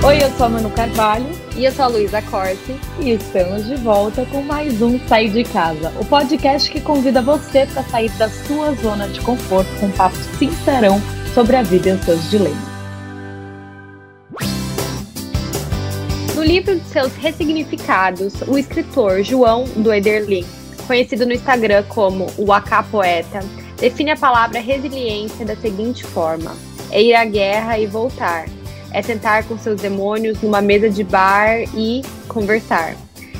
Oi, 0.00 0.22
eu 0.22 0.30
sou 0.36 0.46
a 0.46 0.48
Manu 0.48 0.70
Carvalho 0.70 1.26
E 1.56 1.64
eu 1.64 1.72
sou 1.72 1.86
a 1.86 1.88
Luísa 1.88 2.22
Corte. 2.22 2.78
e 3.00 3.10
estamos 3.10 3.66
de 3.66 3.74
volta 3.74 4.24
com 4.26 4.40
mais 4.42 4.80
um 4.80 4.96
Sair 5.08 5.28
de 5.28 5.42
Casa, 5.42 5.92
o 6.00 6.04
podcast 6.04 6.70
que 6.70 6.80
convida 6.80 7.20
você 7.20 7.66
para 7.66 7.82
sair 7.82 8.08
da 8.12 8.28
sua 8.28 8.72
zona 8.74 9.08
de 9.08 9.20
conforto 9.20 9.68
com 9.80 9.86
um 9.86 9.90
papo 9.90 10.16
sincerão 10.38 11.02
sobre 11.34 11.56
a 11.56 11.62
vida 11.62 11.90
e 11.90 11.92
os 11.94 12.04
seus 12.04 12.30
dilemas. 12.30 12.68
No 16.36 16.44
livro 16.44 16.78
de 16.78 16.88
seus 16.88 17.12
ressignificados, 17.16 18.34
o 18.46 18.56
escritor 18.56 19.24
João 19.24 19.64
do 19.64 19.92
Ederlin, 19.92 20.46
conhecido 20.86 21.26
no 21.26 21.32
Instagram 21.32 21.82
como 21.88 22.28
o 22.38 22.52
AK 22.52 22.84
Poeta, 22.88 23.40
define 23.76 24.12
a 24.12 24.16
palavra 24.16 24.60
resiliência 24.60 25.44
da 25.44 25.56
seguinte 25.56 26.04
forma: 26.04 26.54
é 26.92 27.02
ir 27.02 27.14
à 27.14 27.24
guerra 27.24 27.78
e 27.80 27.86
voltar. 27.86 28.46
É 28.92 29.02
sentar 29.02 29.44
com 29.44 29.58
seus 29.58 29.80
demônios 29.80 30.40
numa 30.40 30.60
mesa 30.60 30.88
de 30.88 31.04
bar 31.04 31.62
e 31.74 32.02
conversar. 32.26 32.94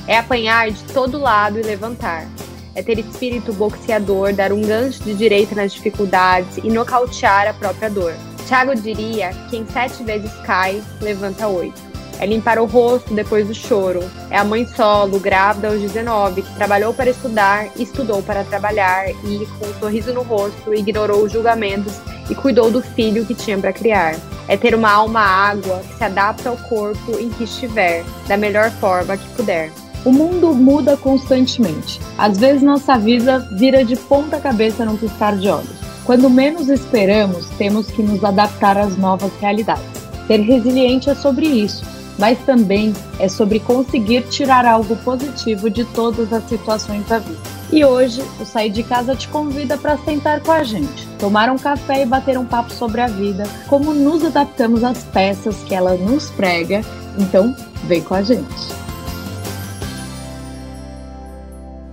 É 0.06 0.18
apanhar 0.18 0.70
de 0.70 0.82
todo 0.92 1.18
lado 1.18 1.58
e 1.58 1.62
levantar. 1.62 2.27
É 2.74 2.82
ter 2.82 2.98
espírito 2.98 3.52
boxeador, 3.52 4.32
dar 4.32 4.52
um 4.52 4.60
gancho 4.60 5.02
de 5.02 5.14
direita 5.14 5.54
nas 5.54 5.72
dificuldades 5.72 6.58
e 6.58 6.70
nocautear 6.70 7.48
a 7.48 7.52
própria 7.54 7.91
dor. 7.91 8.14
Tiago 8.46 8.74
diria: 8.74 9.30
quem 9.50 9.66
sete 9.66 10.02
vezes 10.02 10.32
cai, 10.44 10.82
levanta 11.00 11.48
oito. 11.48 11.88
É 12.20 12.26
limpar 12.26 12.58
o 12.58 12.66
rosto 12.66 13.14
depois 13.14 13.46
do 13.46 13.54
choro. 13.54 14.00
É 14.30 14.36
a 14.36 14.44
mãe 14.44 14.66
solo, 14.66 15.20
grávida 15.20 15.69
aos 15.69 15.80
19, 15.80 16.42
que 16.42 16.54
trabalhou 16.56 16.92
para 16.92 17.10
estudar, 17.10 17.69
estudou 17.76 18.22
para 18.22 18.42
trabalhar 18.42 19.08
e, 19.08 19.46
com 19.58 19.66
um 19.66 19.74
sorriso 19.78 20.12
no 20.12 20.22
rosto, 20.22 20.74
ignorou 20.74 21.22
os 21.22 21.32
julgamentos 21.32 21.94
e 22.30 22.34
cuidou 22.34 22.70
do 22.70 22.82
filho 22.82 23.24
que 23.24 23.34
tinha 23.34 23.58
para 23.58 23.72
criar. 23.72 24.16
É 24.46 24.56
ter 24.56 24.74
uma 24.74 24.90
alma 24.90 25.20
água 25.20 25.82
que 25.88 25.96
se 25.96 26.04
adapta 26.04 26.48
ao 26.48 26.56
corpo 26.56 27.18
em 27.18 27.28
que 27.28 27.44
estiver, 27.44 28.04
da 28.26 28.36
melhor 28.36 28.70
forma 28.72 29.16
que 29.16 29.28
puder. 29.30 29.70
O 30.04 30.12
mundo 30.12 30.54
muda 30.54 30.96
constantemente. 30.96 32.00
Às 32.16 32.38
vezes 32.38 32.62
nossa 32.62 32.96
vida 32.96 33.40
vira 33.52 33.84
de 33.84 33.96
ponta 33.96 34.38
cabeça 34.38 34.84
num 34.84 34.96
piscar 34.96 35.36
de 35.36 35.48
olhos. 35.48 35.78
Quando 36.04 36.30
menos 36.30 36.68
esperamos, 36.68 37.50
temos 37.58 37.88
que 37.88 38.02
nos 38.02 38.24
adaptar 38.24 38.78
às 38.78 38.96
novas 38.96 39.30
realidades. 39.40 39.84
Ser 40.26 40.40
resiliente 40.40 41.10
é 41.10 41.14
sobre 41.14 41.46
isso, 41.46 41.84
mas 42.18 42.38
também 42.46 42.94
é 43.18 43.28
sobre 43.28 43.60
conseguir 43.60 44.22
tirar 44.28 44.64
algo 44.64 44.96
positivo 44.96 45.68
de 45.68 45.84
todas 45.84 46.32
as 46.32 46.48
situações 46.48 47.06
da 47.06 47.18
vida. 47.18 47.57
E 47.70 47.84
hoje, 47.84 48.22
o 48.41 48.47
Sair 48.47 48.70
de 48.70 48.83
Casa 48.83 49.14
te 49.14 49.28
convida 49.28 49.77
para 49.77 49.98
sentar 49.98 50.41
com 50.41 50.50
a 50.50 50.62
gente, 50.64 51.06
tomar 51.19 51.50
um 51.50 51.58
café 51.58 52.02
e 52.02 52.06
bater 52.06 52.38
um 52.38 52.47
papo 52.47 52.70
sobre 52.70 53.02
a 53.02 53.06
vida, 53.06 53.44
como 53.69 53.92
nos 53.92 54.25
adaptamos 54.25 54.83
às 54.83 55.05
peças 55.05 55.62
que 55.64 55.75
ela 55.75 55.94
nos 55.94 56.30
prega. 56.30 56.80
Então, 57.19 57.55
vem 57.84 58.02
com 58.02 58.14
a 58.14 58.22
gente. 58.22 58.78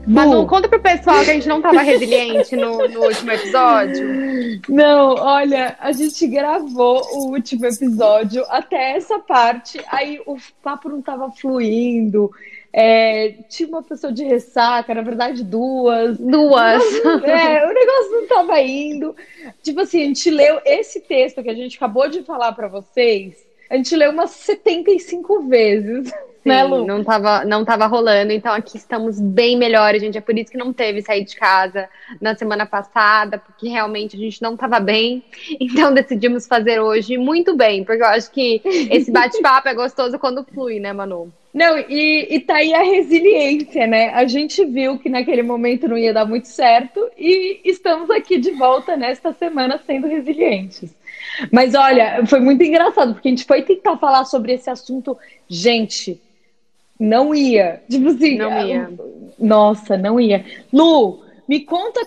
Manu, 0.08 0.46
conta 0.46 0.70
pro 0.70 0.80
pessoal 0.80 1.24
que 1.24 1.32
a 1.32 1.34
gente 1.34 1.48
não 1.48 1.62
tava 1.62 1.82
resiliente 1.82 2.56
no, 2.56 2.88
no 2.88 3.06
último 3.06 3.32
episódio. 3.32 4.62
Não, 4.70 5.16
olha, 5.16 5.76
a 5.80 5.92
gente 5.92 6.28
gravou 6.28 7.02
o 7.12 7.32
último 7.32 7.66
episódio 7.66 8.46
até 8.50 8.96
essa 8.96 9.20
parte, 9.20 9.84
aí 9.88 10.22
o 10.26 10.38
papo 10.62 10.90
não 10.90 11.02
tava 11.02 11.32
fluindo. 11.32 12.32
É, 12.78 13.36
tinha 13.48 13.70
uma 13.70 13.82
pessoa 13.82 14.12
de 14.12 14.26
ressaca, 14.26 14.94
na 14.94 15.02
verdade, 15.02 15.46
duas. 15.46 16.18
Duas. 16.18 16.84
É, 17.24 17.66
o 17.66 17.74
negócio 17.74 18.12
não 18.12 18.28
tava 18.28 18.60
indo. 18.60 19.16
Tipo 19.64 19.80
assim, 19.80 20.02
a 20.02 20.06
gente 20.08 20.30
leu 20.30 20.60
esse 20.66 21.00
texto 21.00 21.42
que 21.42 21.50
a 21.50 21.54
gente 21.54 21.78
acabou 21.78 22.10
de 22.10 22.22
falar 22.24 22.52
pra 22.52 22.68
vocês, 22.68 23.48
a 23.70 23.78
gente 23.78 23.96
leu 23.96 24.12
umas 24.12 24.32
75 24.32 25.44
vezes. 25.44 26.12
né, 26.44 26.64
Sim, 26.64 26.70
Lu? 26.70 26.86
não 26.86 27.02
tava, 27.02 27.46
não 27.46 27.64
tava 27.64 27.86
rolando, 27.86 28.34
então 28.34 28.54
aqui 28.54 28.76
estamos 28.76 29.22
bem 29.22 29.58
melhores, 29.58 30.02
gente. 30.02 30.18
É 30.18 30.22
por 30.22 30.38
isso 30.38 30.52
que 30.52 30.58
não 30.58 30.74
teve 30.74 31.02
sair 31.02 31.24
de 31.24 31.38
casa 31.38 31.88
na 32.20 32.36
semana 32.36 32.66
passada, 32.66 33.38
porque 33.38 33.70
realmente 33.70 34.18
a 34.18 34.20
gente 34.20 34.42
não 34.42 34.58
tava 34.58 34.82
bem. 34.82 35.24
Então 35.62 35.94
decidimos 35.94 36.46
fazer 36.46 36.82
hoje 36.82 37.18
muito 37.18 37.56
bem, 37.56 37.86
porque 37.86 38.04
eu 38.04 38.08
acho 38.08 38.30
que 38.32 38.62
esse 38.66 39.10
bate-papo 39.14 39.70
é 39.70 39.74
gostoso 39.74 40.20
quando 40.20 40.44
flui, 40.44 40.78
né, 40.82 40.92
Manu? 40.92 41.32
Não, 41.56 41.78
e, 41.78 42.28
e 42.36 42.40
tá 42.42 42.56
aí 42.56 42.74
a 42.74 42.84
resiliência, 42.84 43.88
né? 43.88 44.10
A 44.10 44.26
gente 44.28 44.66
viu 44.66 45.00
que 45.00 45.08
naquele 45.08 45.42
momento 45.42 45.88
não 45.88 45.98
ia 45.98 46.14
dar 46.14 46.26
muito 46.26 46.50
certo 46.50 47.10
e 47.18 47.62
estamos 47.64 48.10
aqui 48.10 48.38
de 48.38 48.52
volta 48.52 48.98
nesta 48.98 49.32
semana 49.32 49.80
sendo 49.88 50.06
resilientes. 50.06 50.94
Mas 51.54 51.74
olha, 51.74 52.26
foi 52.28 52.42
muito 52.42 52.62
engraçado, 52.62 53.14
porque 53.14 53.30
a 53.30 53.32
gente 53.32 53.46
foi 53.46 53.62
tentar 53.62 53.96
falar 53.96 54.26
sobre 54.26 54.52
esse 54.52 54.70
assunto, 54.70 55.18
gente, 55.48 56.22
não 57.00 57.34
ia. 57.34 57.82
Tipo 57.90 58.10
assim, 58.10 58.38
Não 58.38 58.68
ia. 58.68 58.90
Nossa, 59.40 59.96
não 59.96 60.20
ia. 60.20 60.44
Lu, 60.74 61.24
me 61.48 61.62
conta, 61.62 62.06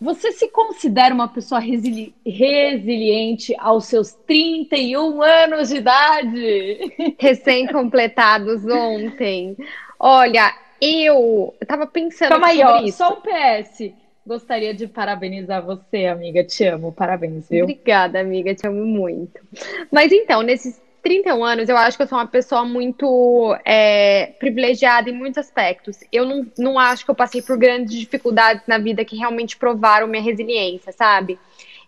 você 0.00 0.32
se 0.32 0.48
considera 0.48 1.14
uma 1.14 1.28
pessoa 1.28 1.60
resili- 1.60 2.14
resiliente 2.24 3.54
aos 3.58 3.86
seus 3.86 4.14
31 4.26 5.22
anos 5.22 5.68
de 5.68 5.76
idade? 5.76 6.78
Recém-completados 7.18 8.64
ontem. 8.64 9.56
Olha, 9.98 10.52
eu, 10.80 11.54
eu 11.60 11.66
tava 11.66 11.86
pensando 11.86 12.30
Calma 12.30 12.48
aí, 12.48 12.62
ó, 12.62 12.80
isso. 12.82 12.98
só 12.98 13.14
um 13.14 13.20
PS. 13.20 13.92
Gostaria 14.24 14.74
de 14.74 14.86
parabenizar 14.86 15.64
você, 15.64 16.06
amiga. 16.06 16.44
Te 16.44 16.64
amo, 16.64 16.92
parabéns, 16.92 17.48
viu? 17.48 17.64
Obrigada, 17.64 18.20
amiga, 18.20 18.54
te 18.54 18.66
amo 18.66 18.84
muito. 18.84 19.40
Mas 19.90 20.12
então, 20.12 20.42
nesses 20.42 20.80
31 21.08 21.42
anos, 21.42 21.68
eu 21.70 21.76
acho 21.78 21.96
que 21.96 22.02
eu 22.02 22.06
sou 22.06 22.18
uma 22.18 22.26
pessoa 22.26 22.66
muito 22.66 23.56
é, 23.64 24.26
privilegiada 24.38 25.08
em 25.08 25.14
muitos 25.14 25.38
aspectos. 25.38 26.00
Eu 26.12 26.26
não, 26.26 26.46
não 26.58 26.78
acho 26.78 27.02
que 27.02 27.10
eu 27.10 27.14
passei 27.14 27.40
por 27.40 27.56
grandes 27.56 27.98
dificuldades 27.98 28.64
na 28.66 28.76
vida 28.76 29.02
que 29.06 29.16
realmente 29.16 29.56
provaram 29.56 30.06
minha 30.06 30.22
resiliência, 30.22 30.92
sabe? 30.92 31.38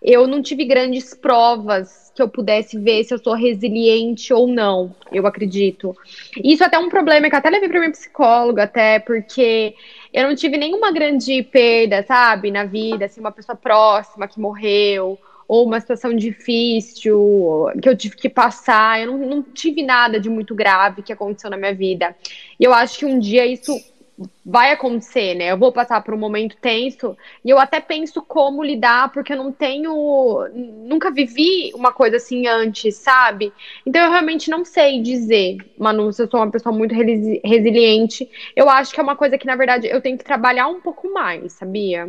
Eu 0.01 0.27
não 0.27 0.41
tive 0.41 0.65
grandes 0.65 1.13
provas 1.13 2.11
que 2.15 2.23
eu 2.23 2.31
pudesse 2.31 2.79
ver 2.79 3.05
se 3.05 3.13
eu 3.13 3.19
sou 3.19 3.35
resiliente 3.35 4.33
ou 4.33 4.49
não, 4.49 4.95
eu 5.13 5.27
acredito. 5.27 5.95
Isso 6.43 6.63
é 6.63 6.67
até 6.67 6.79
um 6.79 6.89
problema 6.89 7.29
que 7.29 7.35
eu 7.35 7.39
até 7.39 7.51
levei 7.51 7.69
para 7.69 7.79
minha 7.79 7.93
psicóloga, 7.93 8.63
até 8.63 9.01
porque 9.01 9.75
eu 10.15 10.27
não 10.27 10.35
tive 10.35 10.57
nenhuma 10.57 10.91
grande 10.93 11.43
perda, 11.43 12.03
sabe, 12.05 12.51
na 12.51 12.65
vida, 12.65 13.05
assim, 13.05 13.21
uma 13.21 13.31
pessoa 13.31 13.55
próxima 13.55 14.27
que 14.27 14.41
morreu, 14.41 15.19
ou 15.51 15.67
uma 15.67 15.81
situação 15.81 16.15
difícil 16.15 17.67
que 17.83 17.89
eu 17.89 17.97
tive 17.97 18.15
que 18.15 18.29
passar. 18.29 19.01
Eu 19.01 19.09
não, 19.09 19.19
não 19.19 19.43
tive 19.43 19.83
nada 19.83 20.21
de 20.21 20.31
muito 20.31 20.55
grave 20.55 21.03
que 21.03 21.13
aconteceu 21.13 21.51
na 21.51 21.57
minha 21.57 21.75
vida. 21.75 22.15
E 22.59 22.63
eu 22.63 22.73
acho 22.73 22.97
que 23.01 23.05
um 23.05 23.19
dia 23.19 23.45
isso 23.45 23.83
vai 24.45 24.71
acontecer, 24.71 25.35
né? 25.35 25.51
Eu 25.51 25.59
vou 25.59 25.73
passar 25.73 26.01
por 26.03 26.15
um 26.15 26.19
momento 26.19 26.57
tenso 26.61 27.17
e 27.45 27.51
eu 27.51 27.59
até 27.59 27.81
penso 27.81 28.23
como 28.23 28.63
lidar, 28.63 29.11
porque 29.11 29.33
eu 29.33 29.37
não 29.37 29.51
tenho, 29.51 29.93
nunca 30.55 31.11
vivi 31.11 31.73
uma 31.75 31.93
coisa 31.93 32.19
assim 32.19 32.47
antes, 32.47 32.97
sabe? 32.99 33.53
Então 33.85 34.05
eu 34.05 34.11
realmente 34.13 34.51
não 34.51 34.65
sei 34.65 35.03
dizer, 35.03 35.57
Manu, 35.77 36.13
se 36.13 36.23
eu 36.23 36.29
sou 36.31 36.39
uma 36.39 36.51
pessoa 36.51 36.73
muito 36.73 36.95
resi- 36.95 37.41
resiliente. 37.45 38.29
Eu 38.55 38.71
acho 38.71 38.93
que 38.95 39.01
é 39.01 39.03
uma 39.03 39.17
coisa 39.17 39.37
que, 39.37 39.47
na 39.47 39.57
verdade, 39.57 39.89
eu 39.89 40.01
tenho 40.01 40.17
que 40.17 40.25
trabalhar 40.25 40.69
um 40.69 40.81
pouco 40.81 41.13
mais, 41.13 41.55
sabia? 41.55 42.09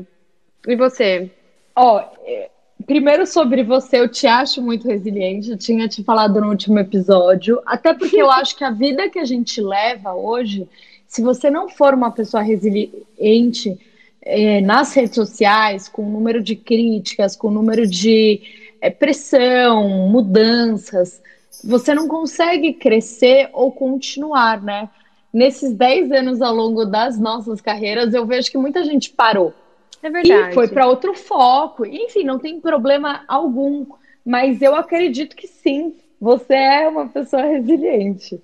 E 0.68 0.75
você? 0.75 1.31
Ó, 1.75 2.00
é, 2.24 2.50
primeiro 2.81 3.25
sobre 3.25 3.63
você, 3.63 4.00
eu 4.00 4.07
te 4.07 4.28
acho 4.28 4.62
muito 4.62 4.88
resiliente. 4.88 5.51
Eu 5.51 5.57
tinha 5.57 5.88
te 5.88 6.04
falado 6.04 6.39
no 6.39 6.50
último 6.50 6.80
episódio, 6.80 7.62
até 7.66 7.94
porque 7.94 8.22
eu 8.22 8.30
acho 8.30 8.56
que 8.56 8.63
a 8.63 8.72
vida 8.72 9.10
que 9.10 9.19
a 9.19 9.25
gente 9.25 9.62
leva 9.62 10.13
hoje, 10.13 10.68
se 11.07 11.22
você 11.22 11.50
não 11.50 11.68
for 11.69 11.94
uma 11.94 12.12
pessoa 12.12 12.42
resiliente 12.42 13.78
é, 14.22 14.62
nas 14.62 14.94
redes 14.94 15.16
sociais, 15.16 15.88
com 15.88 16.04
o 16.04 16.10
número 16.10 16.42
de 16.42 16.56
críticas, 16.56 17.36
com 17.36 17.48
o 17.48 17.51
número 17.51 17.88
de 17.88 18.42
é, 18.80 18.89
pressão, 18.89 20.07
mudanças, 20.10 21.22
você 21.63 21.94
não 21.94 22.07
consegue 22.07 22.74
crescer 22.74 23.50
ou 23.54 23.72
continuar, 23.72 24.62
né? 24.62 24.89
Nesses 25.34 25.74
10 25.74 26.12
anos 26.12 26.42
ao 26.42 26.54
longo 26.54 26.86
das 26.86 27.18
nossas 27.18 27.62
carreiras, 27.62 28.13
eu 28.13 28.25
vejo 28.25 28.51
que 28.51 28.57
muita 28.57 28.84
gente 28.84 29.10
parou. 29.12 29.54
É 30.03 30.09
verdade. 30.09 30.51
E 30.51 30.53
foi 30.53 30.68
para 30.68 30.88
outro 30.88 31.13
foco. 31.13 31.86
Enfim, 31.86 32.24
não 32.24 32.39
tem 32.39 32.59
problema 32.59 33.24
algum. 33.27 33.86
Mas 34.25 34.62
eu 34.62 34.75
acredito 34.75 35.36
que 35.36 35.48
sim, 35.48 35.95
você 36.19 36.53
é 36.53 36.88
uma 36.88 37.07
pessoa 37.07 37.44
resiliente. 37.44 38.42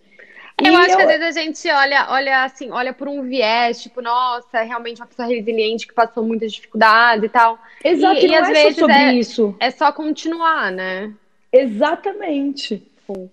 Eu 0.59 0.74
e 0.74 0.75
acho 0.75 0.92
eu... 0.92 0.98
que 0.98 1.04
às 1.04 1.07
vezes 1.07 1.38
a 1.38 1.42
gente 1.42 1.69
olha, 1.69 2.07
olha 2.09 2.44
assim, 2.44 2.71
olha 2.71 2.92
por 2.92 3.07
um 3.07 3.21
viés, 3.21 3.81
tipo, 3.81 4.01
nossa, 4.01 4.57
é 4.57 4.63
realmente 4.63 5.00
uma 5.00 5.06
pessoa 5.06 5.27
resiliente 5.27 5.86
que 5.86 5.94
passou 5.94 6.24
muitas 6.24 6.51
dificuldades 6.51 7.25
e 7.25 7.30
tal. 7.30 7.59
Exato, 7.83 8.19
e, 8.19 8.25
e, 8.25 8.30
e 8.31 8.36
às 8.36 8.50
é 8.50 8.54
vezes 8.54 8.80
sobre 8.80 8.95
é, 8.95 9.13
isso. 9.13 9.56
É 9.59 9.69
só 9.69 9.92
continuar, 9.92 10.71
né? 10.71 11.13
Exatamente. 11.54 12.81
Sim. 13.06 13.30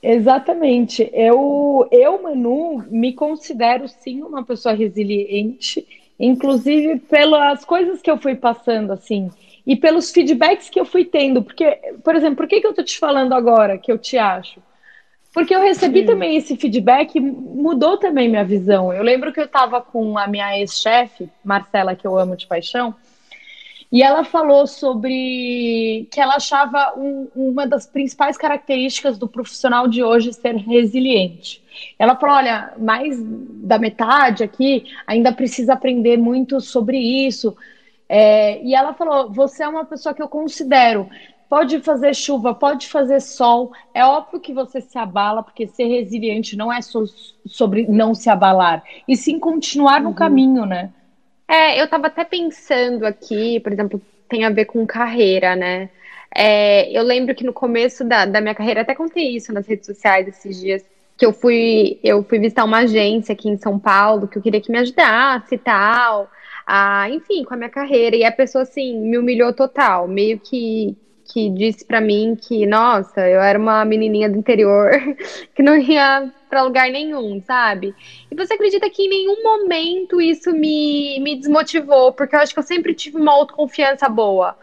Exatamente. 0.00 1.10
Eu, 1.12 1.88
eu, 1.90 2.22
Manu, 2.22 2.84
me 2.88 3.12
considero 3.12 3.88
sim 3.88 4.22
uma 4.22 4.44
pessoa 4.44 4.74
resiliente, 4.74 5.84
inclusive 6.18 6.98
pelas 7.00 7.64
coisas 7.64 8.02
que 8.02 8.10
eu 8.10 8.18
fui 8.18 8.34
passando, 8.34 8.92
assim, 8.92 9.30
e 9.66 9.76
pelos 9.76 10.10
feedbacks 10.10 10.70
que 10.70 10.80
eu 10.80 10.84
fui 10.84 11.04
tendo. 11.04 11.42
Porque, 11.42 11.78
por 12.02 12.16
exemplo, 12.16 12.36
por 12.36 12.48
que, 12.48 12.60
que 12.60 12.66
eu 12.66 12.74
tô 12.74 12.82
te 12.82 12.98
falando 12.98 13.34
agora 13.34 13.78
que 13.78 13.92
eu 13.92 13.98
te 13.98 14.16
acho? 14.16 14.62
Porque 15.32 15.54
eu 15.54 15.60
recebi 15.60 16.00
Sim. 16.00 16.06
também 16.06 16.36
esse 16.36 16.56
feedback, 16.56 17.20
mudou 17.20 17.96
também 17.98 18.28
minha 18.28 18.44
visão. 18.44 18.92
Eu 18.92 19.02
lembro 19.02 19.32
que 19.32 19.38
eu 19.38 19.44
estava 19.44 19.80
com 19.80 20.18
a 20.18 20.26
minha 20.26 20.58
ex-chefe, 20.58 21.28
Marcela, 21.44 21.94
que 21.94 22.06
eu 22.06 22.18
amo 22.18 22.36
de 22.36 22.46
paixão, 22.46 22.94
e 23.90 24.02
ela 24.02 24.22
falou 24.24 24.66
sobre 24.66 26.06
que 26.10 26.20
ela 26.20 26.36
achava 26.36 26.94
um, 26.96 27.28
uma 27.34 27.66
das 27.66 27.86
principais 27.86 28.36
características 28.36 29.16
do 29.16 29.26
profissional 29.26 29.88
de 29.88 30.02
hoje 30.02 30.32
ser 30.32 30.56
resiliente. 30.56 31.62
Ela 31.98 32.14
falou: 32.16 32.36
olha, 32.36 32.74
mais 32.78 33.16
da 33.20 33.78
metade 33.78 34.44
aqui 34.44 34.84
ainda 35.06 35.32
precisa 35.32 35.72
aprender 35.72 36.16
muito 36.18 36.60
sobre 36.60 36.98
isso. 36.98 37.56
É, 38.08 38.62
e 38.62 38.74
ela 38.74 38.92
falou: 38.92 39.30
você 39.30 39.62
é 39.62 39.68
uma 39.68 39.84
pessoa 39.84 40.14
que 40.14 40.22
eu 40.22 40.28
considero 40.28 41.08
Pode 41.48 41.80
fazer 41.80 42.14
chuva, 42.14 42.54
pode 42.54 42.86
fazer 42.88 43.20
sol. 43.20 43.72
É 43.94 44.04
óbvio 44.04 44.38
que 44.38 44.52
você 44.52 44.82
se 44.82 44.98
abala, 44.98 45.42
porque 45.42 45.66
ser 45.66 45.86
resiliente 45.86 46.54
não 46.54 46.70
é 46.70 46.82
so 46.82 47.06
sobre 47.46 47.86
não 47.88 48.14
se 48.14 48.28
abalar, 48.28 48.84
e 49.06 49.16
sim 49.16 49.38
continuar 49.38 50.00
no 50.00 50.10
uhum. 50.10 50.14
caminho, 50.14 50.66
né? 50.66 50.92
É, 51.48 51.80
eu 51.80 51.88
tava 51.88 52.08
até 52.08 52.24
pensando 52.24 53.06
aqui, 53.06 53.58
por 53.60 53.72
exemplo, 53.72 54.00
tem 54.28 54.44
a 54.44 54.50
ver 54.50 54.66
com 54.66 54.86
carreira, 54.86 55.56
né? 55.56 55.88
É, 56.34 56.90
eu 56.92 57.02
lembro 57.02 57.34
que 57.34 57.44
no 57.44 57.54
começo 57.54 58.04
da, 58.04 58.26
da 58.26 58.40
minha 58.40 58.54
carreira, 58.54 58.82
até 58.82 58.94
contei 58.94 59.30
isso 59.34 59.52
nas 59.52 59.66
redes 59.66 59.86
sociais 59.86 60.28
esses 60.28 60.60
dias, 60.60 60.84
que 61.16 61.24
eu 61.24 61.32
fui, 61.32 61.98
eu 62.04 62.22
fui 62.22 62.38
visitar 62.38 62.64
uma 62.64 62.78
agência 62.80 63.32
aqui 63.32 63.48
em 63.48 63.56
São 63.56 63.78
Paulo, 63.78 64.28
que 64.28 64.38
eu 64.38 64.42
queria 64.42 64.60
que 64.60 64.70
me 64.70 64.78
ajudasse 64.78 65.54
e 65.54 65.58
tal. 65.58 66.30
Ah, 66.66 67.08
enfim, 67.10 67.44
com 67.44 67.54
a 67.54 67.56
minha 67.56 67.70
carreira. 67.70 68.14
E 68.14 68.24
a 68.24 68.30
pessoa, 68.32 68.62
assim, 68.62 68.96
me 68.98 69.18
humilhou 69.18 69.52
total. 69.52 70.06
Meio 70.06 70.38
que, 70.38 70.96
que 71.24 71.50
disse 71.50 71.84
para 71.84 72.00
mim 72.00 72.36
que, 72.40 72.66
nossa, 72.66 73.26
eu 73.28 73.40
era 73.40 73.58
uma 73.58 73.84
menininha 73.84 74.28
do 74.28 74.38
interior 74.38 74.90
que 75.56 75.62
não 75.62 75.76
ia 75.76 76.30
para 76.48 76.62
lugar 76.62 76.90
nenhum, 76.90 77.40
sabe? 77.46 77.94
E 78.30 78.34
você 78.34 78.54
acredita 78.54 78.88
que 78.90 79.02
em 79.02 79.08
nenhum 79.08 79.42
momento 79.42 80.20
isso 80.20 80.52
me, 80.52 81.20
me 81.20 81.36
desmotivou, 81.36 82.12
porque 82.12 82.34
eu 82.34 82.40
acho 82.40 82.52
que 82.52 82.58
eu 82.58 82.64
sempre 82.64 82.94
tive 82.94 83.16
uma 83.16 83.32
autoconfiança 83.32 84.08
boa. 84.08 84.56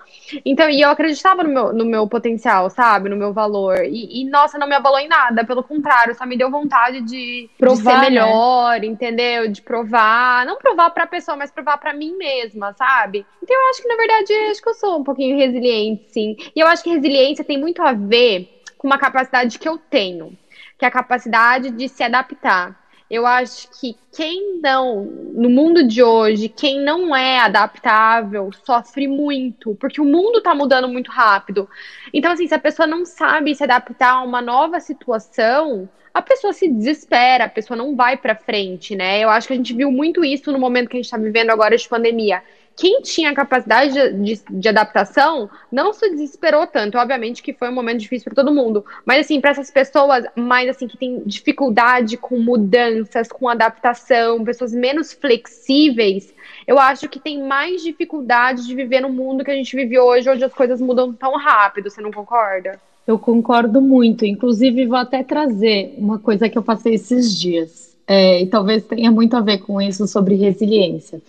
Então, 0.43 0.69
e 0.69 0.81
eu 0.81 0.89
acreditava 0.89 1.43
no 1.43 1.49
meu, 1.49 1.73
no 1.73 1.85
meu 1.85 2.07
potencial, 2.07 2.69
sabe? 2.69 3.09
No 3.09 3.15
meu 3.15 3.31
valor. 3.31 3.83
E, 3.83 4.21
e, 4.21 4.25
nossa, 4.29 4.57
não 4.57 4.67
me 4.67 4.75
abalou 4.75 4.99
em 4.99 5.07
nada. 5.07 5.45
Pelo 5.45 5.63
contrário, 5.63 6.15
só 6.15 6.25
me 6.25 6.37
deu 6.37 6.49
vontade 6.49 7.01
de, 7.01 7.49
provar, 7.57 7.75
de 7.75 7.83
ser 7.83 7.93
né? 7.93 8.09
melhor, 8.09 8.79
né? 8.79 8.87
entendeu? 8.87 9.51
De 9.51 9.61
provar. 9.61 10.45
Não 10.45 10.57
provar 10.57 10.89
pra 10.89 11.05
pessoa, 11.05 11.37
mas 11.37 11.51
provar 11.51 11.77
pra 11.77 11.93
mim 11.93 12.15
mesma, 12.17 12.73
sabe? 12.73 13.25
Então, 13.41 13.55
eu 13.55 13.69
acho 13.69 13.81
que, 13.81 13.87
na 13.87 13.95
verdade, 13.95 14.33
acho 14.51 14.61
que 14.61 14.69
eu 14.69 14.73
sou 14.73 14.99
um 14.99 15.03
pouquinho 15.03 15.37
resiliente, 15.37 16.05
sim. 16.07 16.35
E 16.55 16.59
eu 16.59 16.67
acho 16.67 16.83
que 16.83 16.89
resiliência 16.89 17.43
tem 17.45 17.59
muito 17.59 17.81
a 17.81 17.93
ver 17.93 18.49
com 18.77 18.87
uma 18.87 18.97
capacidade 18.97 19.57
que 19.57 19.67
eu 19.67 19.77
tenho, 19.77 20.37
que 20.77 20.85
é 20.85 20.87
a 20.87 20.91
capacidade 20.91 21.71
de 21.71 21.87
se 21.87 22.03
adaptar. 22.03 22.85
Eu 23.09 23.25
acho 23.27 23.69
que 23.79 23.95
quem 24.15 24.59
não, 24.61 25.05
no 25.05 25.47
mundo 25.47 25.87
de 25.87 26.01
hoje, 26.01 26.49
quem 26.49 26.83
não 26.83 27.15
é 27.15 27.39
adaptável, 27.39 28.49
sofre 28.65 29.07
muito, 29.07 29.75
porque 29.75 30.01
o 30.01 30.05
mundo 30.05 30.41
tá 30.41 30.55
mudando 30.55 30.87
muito 30.87 31.11
rápido. 31.11 31.69
Então, 32.11 32.31
assim, 32.31 32.47
se 32.47 32.55
a 32.55 32.59
pessoa 32.59 32.87
não 32.87 33.05
sabe 33.05 33.53
se 33.53 33.63
adaptar 33.63 34.13
a 34.13 34.23
uma 34.23 34.41
nova 34.41 34.79
situação, 34.79 35.87
a 36.11 36.21
pessoa 36.21 36.51
se 36.51 36.67
desespera, 36.67 37.45
a 37.45 37.49
pessoa 37.49 37.77
não 37.77 37.95
vai 37.95 38.17
para 38.17 38.35
frente, 38.35 38.95
né? 38.95 39.19
Eu 39.19 39.29
acho 39.29 39.47
que 39.47 39.53
a 39.53 39.57
gente 39.57 39.73
viu 39.73 39.91
muito 39.91 40.25
isso 40.25 40.51
no 40.51 40.57
momento 40.57 40.89
que 40.89 40.95
a 40.95 40.99
gente 40.99 41.05
está 41.05 41.17
vivendo 41.17 41.51
agora 41.51 41.77
de 41.77 41.87
pandemia 41.87 42.41
quem 42.75 43.01
tinha 43.01 43.33
capacidade 43.33 43.93
de, 43.93 44.11
de, 44.11 44.41
de, 44.49 44.69
adaptação 44.69 45.49
não 45.71 45.93
se 45.93 46.09
desesperou 46.09 46.67
tanto. 46.67 46.97
Obviamente 46.97 47.41
que 47.41 47.53
foi 47.53 47.69
um 47.69 47.73
momento 47.73 47.99
difícil 47.99 48.25
para 48.25 48.43
todo 48.43 48.53
mundo. 48.53 48.85
Mas, 49.05 49.25
assim, 49.25 49.39
para 49.39 49.51
essas 49.51 49.71
pessoas 49.71 50.25
mais, 50.35 50.67
assim, 50.67 50.87
que 50.87 50.97
têm 50.97 51.23
dificuldade 51.25 52.17
com 52.17 52.37
mudanças, 52.37 53.29
com 53.29 53.47
adaptação, 53.47 54.43
pessoas 54.43 54.73
menos 54.73 55.13
flexíveis, 55.13 56.33
eu 56.67 56.77
acho 56.77 57.07
que 57.07 57.19
tem 57.19 57.41
mais 57.41 57.81
dificuldade 57.81 58.67
de 58.67 58.75
viver 58.75 58.99
no 58.99 59.09
mundo 59.09 59.43
que 59.43 59.51
a 59.51 59.55
gente 59.55 59.73
vive 59.75 59.97
hoje, 59.97 60.29
onde 60.29 60.43
as 60.43 60.53
coisas 60.53 60.81
mudam 60.81 61.13
tão 61.13 61.37
rápido. 61.37 61.89
Você 61.89 62.01
não 62.01 62.11
concorda? 62.11 62.79
Eu 63.07 63.17
concordo 63.17 63.81
muito. 63.81 64.25
Inclusive, 64.25 64.85
vou 64.85 64.97
até 64.97 65.23
trazer 65.23 65.95
uma 65.97 66.19
coisa 66.19 66.49
que 66.49 66.57
eu 66.57 66.63
passei 66.63 66.95
esses 66.95 67.33
dias. 67.33 67.95
É, 68.07 68.41
e 68.41 68.47
talvez 68.47 68.83
tenha 68.83 69.11
muito 69.11 69.35
a 69.35 69.41
ver 69.41 69.59
com 69.59 69.81
isso 69.81 70.05
sobre 70.07 70.35
resiliência. 70.35 71.21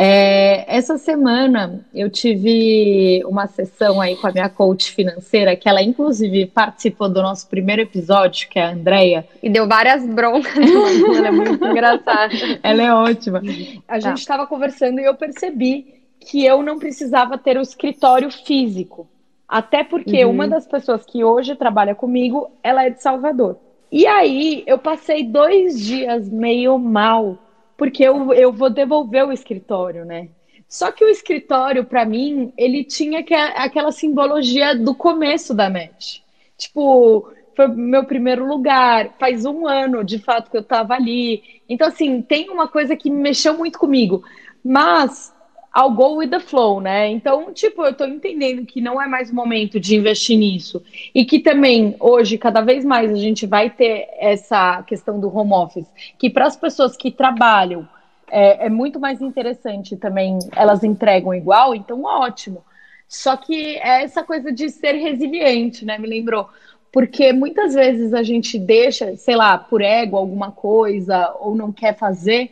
É, 0.00 0.76
essa 0.76 0.96
semana 0.96 1.84
eu 1.92 2.08
tive 2.08 3.20
uma 3.24 3.48
sessão 3.48 4.00
aí 4.00 4.14
com 4.14 4.28
a 4.28 4.32
minha 4.32 4.48
coach 4.48 4.92
financeira, 4.92 5.56
que 5.56 5.68
ela 5.68 5.82
inclusive 5.82 6.46
participou 6.46 7.08
do 7.08 7.20
nosso 7.20 7.48
primeiro 7.48 7.82
episódio, 7.82 8.48
que 8.48 8.60
é 8.60 8.62
a 8.62 8.70
Andrea. 8.70 9.26
E 9.42 9.50
deu 9.50 9.66
várias 9.66 10.06
broncas, 10.06 10.56
ela 10.56 11.26
é 11.26 11.30
muito 11.32 11.64
engraçada. 11.66 12.32
Ela 12.62 12.82
é 12.84 12.94
ótima. 12.94 13.42
A 13.88 13.94
tá. 13.94 13.98
gente 13.98 14.18
estava 14.18 14.46
conversando 14.46 15.00
e 15.00 15.04
eu 15.04 15.16
percebi 15.16 15.98
que 16.20 16.44
eu 16.44 16.62
não 16.62 16.78
precisava 16.78 17.36
ter 17.36 17.58
o 17.58 17.62
escritório 17.62 18.30
físico. 18.30 19.08
Até 19.48 19.82
porque 19.82 20.24
uhum. 20.24 20.30
uma 20.30 20.46
das 20.46 20.64
pessoas 20.64 21.04
que 21.04 21.24
hoje 21.24 21.56
trabalha 21.56 21.96
comigo, 21.96 22.48
ela 22.62 22.84
é 22.84 22.90
de 22.90 23.02
Salvador. 23.02 23.56
E 23.90 24.06
aí 24.06 24.62
eu 24.64 24.78
passei 24.78 25.24
dois 25.24 25.80
dias 25.80 26.28
meio 26.28 26.78
mal 26.78 27.36
porque 27.78 28.02
eu, 28.02 28.34
eu 28.34 28.52
vou 28.52 28.68
devolver 28.68 29.24
o 29.24 29.32
escritório, 29.32 30.04
né? 30.04 30.28
Só 30.68 30.90
que 30.90 31.04
o 31.04 31.08
escritório, 31.08 31.84
para 31.84 32.04
mim, 32.04 32.52
ele 32.58 32.84
tinha 32.84 33.22
que, 33.22 33.32
aquela 33.32 33.92
simbologia 33.92 34.74
do 34.74 34.94
começo 34.94 35.54
da 35.54 35.70
NET. 35.70 36.22
Tipo, 36.58 37.32
foi 37.54 37.68
meu 37.68 38.04
primeiro 38.04 38.44
lugar, 38.46 39.14
faz 39.18 39.46
um 39.46 39.66
ano 39.66 40.04
de 40.04 40.18
fato 40.18 40.50
que 40.50 40.56
eu 40.56 40.62
tava 40.62 40.94
ali. 40.94 41.40
Então, 41.68 41.86
assim, 41.86 42.20
tem 42.20 42.50
uma 42.50 42.66
coisa 42.66 42.96
que 42.96 43.10
mexeu 43.10 43.56
muito 43.56 43.78
comigo. 43.78 44.22
Mas 44.62 45.32
I'll 45.78 45.94
go 45.94 46.16
with 46.16 46.30
the 46.30 46.40
flow, 46.40 46.80
né? 46.80 47.08
Então, 47.08 47.52
tipo, 47.52 47.84
eu 47.84 47.94
tô 47.94 48.04
entendendo 48.04 48.66
que 48.66 48.80
não 48.80 49.00
é 49.00 49.06
mais 49.06 49.30
o 49.30 49.34
momento 49.34 49.78
de 49.78 49.94
investir 49.94 50.36
nisso. 50.36 50.82
E 51.14 51.24
que 51.24 51.38
também, 51.38 51.94
hoje, 52.00 52.36
cada 52.36 52.60
vez 52.60 52.84
mais 52.84 53.12
a 53.12 53.16
gente 53.16 53.46
vai 53.46 53.70
ter 53.70 54.08
essa 54.18 54.82
questão 54.82 55.20
do 55.20 55.32
home 55.32 55.52
office, 55.52 55.86
que 56.18 56.28
para 56.28 56.46
as 56.46 56.56
pessoas 56.56 56.96
que 56.96 57.12
trabalham 57.12 57.88
é, 58.28 58.66
é, 58.66 58.68
muito 58.68 58.98
mais 58.98 59.22
interessante 59.22 59.96
também, 59.96 60.40
elas 60.56 60.82
entregam 60.82 61.32
igual, 61.32 61.72
então 61.74 62.02
ótimo. 62.02 62.64
Só 63.06 63.36
que 63.36 63.76
é 63.76 64.02
essa 64.02 64.24
coisa 64.24 64.50
de 64.50 64.68
ser 64.70 64.92
resiliente, 64.94 65.84
né? 65.84 65.96
Me 65.96 66.08
lembrou. 66.08 66.48
Porque 66.90 67.32
muitas 67.32 67.74
vezes 67.74 68.12
a 68.14 68.22
gente 68.24 68.58
deixa, 68.58 69.14
sei 69.16 69.36
lá, 69.36 69.56
por 69.56 69.80
ego 69.80 70.16
alguma 70.16 70.50
coisa, 70.50 71.34
ou 71.38 71.54
não 71.54 71.70
quer 71.70 71.96
fazer, 71.96 72.50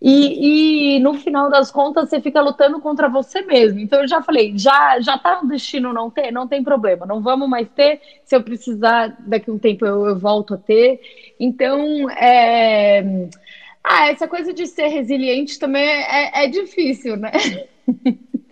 e, 0.00 0.96
e, 0.96 1.00
no 1.00 1.14
final 1.14 1.50
das 1.50 1.70
contas 1.70 2.08
você 2.08 2.20
fica 2.20 2.40
lutando 2.40 2.80
contra 2.80 3.08
você 3.08 3.40
mesmo. 3.42 3.80
Então 3.80 4.02
eu 4.02 4.08
já 4.08 4.22
falei, 4.22 4.52
já 4.56 5.00
já 5.00 5.16
tá 5.18 5.40
no 5.42 5.48
destino 5.48 5.92
não 5.92 6.10
ter, 6.10 6.30
não 6.30 6.46
tem 6.46 6.62
problema, 6.62 7.06
não 7.06 7.22
vamos 7.22 7.48
mais 7.48 7.68
ter. 7.70 8.00
Se 8.24 8.36
eu 8.36 8.42
precisar 8.42 9.16
daqui 9.26 9.50
a 9.50 9.52
um 9.52 9.58
tempo 9.58 9.86
eu, 9.86 10.06
eu 10.06 10.18
volto 10.18 10.54
a 10.54 10.58
ter. 10.58 11.00
Então 11.40 12.10
é... 12.10 13.28
ah, 13.82 14.08
essa 14.08 14.28
coisa 14.28 14.52
de 14.52 14.66
ser 14.66 14.88
resiliente 14.88 15.58
também 15.58 15.88
é, 15.88 16.44
é 16.44 16.48
difícil, 16.48 17.16
né? 17.16 17.32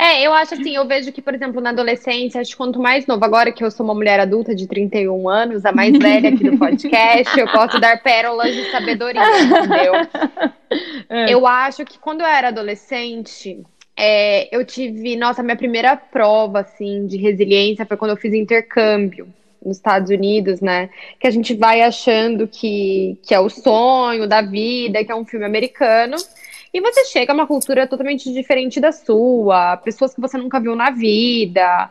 É, 0.00 0.26
eu 0.26 0.32
acho 0.32 0.54
assim, 0.54 0.74
eu 0.74 0.86
vejo 0.86 1.12
que, 1.12 1.20
por 1.20 1.34
exemplo, 1.34 1.60
na 1.60 1.68
adolescência, 1.68 2.40
acho 2.40 2.52
que 2.52 2.56
quanto 2.56 2.80
mais 2.80 3.06
novo, 3.06 3.22
agora 3.22 3.52
que 3.52 3.62
eu 3.62 3.70
sou 3.70 3.84
uma 3.84 3.94
mulher 3.94 4.18
adulta 4.18 4.54
de 4.54 4.66
31 4.66 5.28
anos, 5.28 5.66
a 5.66 5.72
mais 5.72 5.92
velha 5.92 6.30
aqui 6.30 6.48
do 6.48 6.56
podcast, 6.56 7.38
eu 7.38 7.46
posso 7.52 7.78
dar 7.78 8.02
pérolas 8.02 8.54
de 8.54 8.70
sabedoria, 8.70 9.22
entendeu? 9.42 9.92
É. 11.08 11.34
Eu 11.34 11.44
acho 11.48 11.84
que 11.84 11.98
quando 11.98 12.20
eu 12.20 12.26
era 12.26 12.48
adolescente, 12.48 13.60
é, 13.96 14.48
eu 14.56 14.64
tive, 14.64 15.16
nossa, 15.16 15.42
minha 15.42 15.56
primeira 15.56 15.96
prova, 15.96 16.60
assim, 16.60 17.04
de 17.08 17.16
resiliência 17.16 17.84
foi 17.84 17.96
quando 17.96 18.12
eu 18.12 18.16
fiz 18.16 18.32
intercâmbio 18.32 19.26
nos 19.64 19.78
Estados 19.78 20.08
Unidos, 20.10 20.60
né? 20.60 20.88
Que 21.18 21.26
a 21.26 21.30
gente 21.30 21.54
vai 21.54 21.82
achando 21.82 22.46
que, 22.46 23.18
que 23.24 23.34
é 23.34 23.40
o 23.40 23.50
sonho 23.50 24.28
da 24.28 24.40
vida, 24.40 25.04
que 25.04 25.10
é 25.10 25.14
um 25.16 25.24
filme 25.24 25.44
americano. 25.44 26.16
E 26.72 26.80
você 26.80 27.04
chega 27.06 27.32
a 27.32 27.34
uma 27.34 27.46
cultura 27.46 27.86
totalmente 27.86 28.32
diferente 28.32 28.80
da 28.80 28.92
sua, 28.92 29.76
pessoas 29.78 30.14
que 30.14 30.20
você 30.20 30.38
nunca 30.38 30.60
viu 30.60 30.76
na 30.76 30.90
vida, 30.90 31.90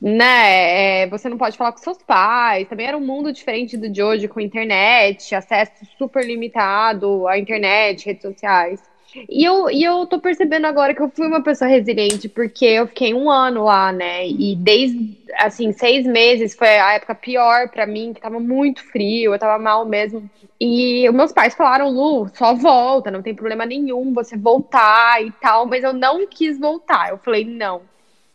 né? 0.00 1.02
É, 1.02 1.06
você 1.08 1.28
não 1.28 1.36
pode 1.38 1.56
falar 1.56 1.72
com 1.72 1.78
seus 1.78 1.98
pais. 1.98 2.68
Também 2.68 2.86
era 2.86 2.96
um 2.96 3.04
mundo 3.04 3.32
diferente 3.32 3.76
do 3.76 3.88
de 3.88 4.02
hoje, 4.02 4.28
com 4.28 4.40
internet, 4.40 5.34
acesso 5.34 5.84
super 5.98 6.24
limitado 6.24 7.26
à 7.26 7.38
internet, 7.38 8.06
redes 8.06 8.22
sociais. 8.22 8.93
E 9.28 9.44
eu, 9.44 9.70
e 9.70 9.84
eu 9.84 10.06
tô 10.06 10.18
percebendo 10.18 10.66
agora 10.66 10.94
que 10.94 11.00
eu 11.00 11.08
fui 11.08 11.26
uma 11.26 11.42
pessoa 11.42 11.68
resiliente, 11.68 12.28
porque 12.28 12.64
eu 12.64 12.86
fiquei 12.88 13.14
um 13.14 13.30
ano 13.30 13.64
lá, 13.64 13.92
né? 13.92 14.26
E 14.26 14.56
desde, 14.56 15.16
assim, 15.38 15.72
seis 15.72 16.04
meses 16.04 16.54
foi 16.54 16.68
a 16.68 16.94
época 16.94 17.14
pior 17.14 17.68
para 17.68 17.86
mim, 17.86 18.12
que 18.12 18.20
tava 18.20 18.40
muito 18.40 18.82
frio, 18.90 19.32
eu 19.32 19.38
tava 19.38 19.62
mal 19.62 19.86
mesmo. 19.86 20.28
E 20.60 21.08
meus 21.10 21.32
pais 21.32 21.54
falaram, 21.54 21.90
Lu, 21.90 22.28
só 22.34 22.54
volta, 22.54 23.10
não 23.10 23.22
tem 23.22 23.34
problema 23.34 23.64
nenhum 23.64 24.12
você 24.12 24.36
voltar 24.36 25.22
e 25.22 25.30
tal, 25.32 25.66
mas 25.66 25.84
eu 25.84 25.92
não 25.92 26.26
quis 26.26 26.58
voltar. 26.58 27.10
Eu 27.10 27.18
falei, 27.18 27.44
não, 27.44 27.82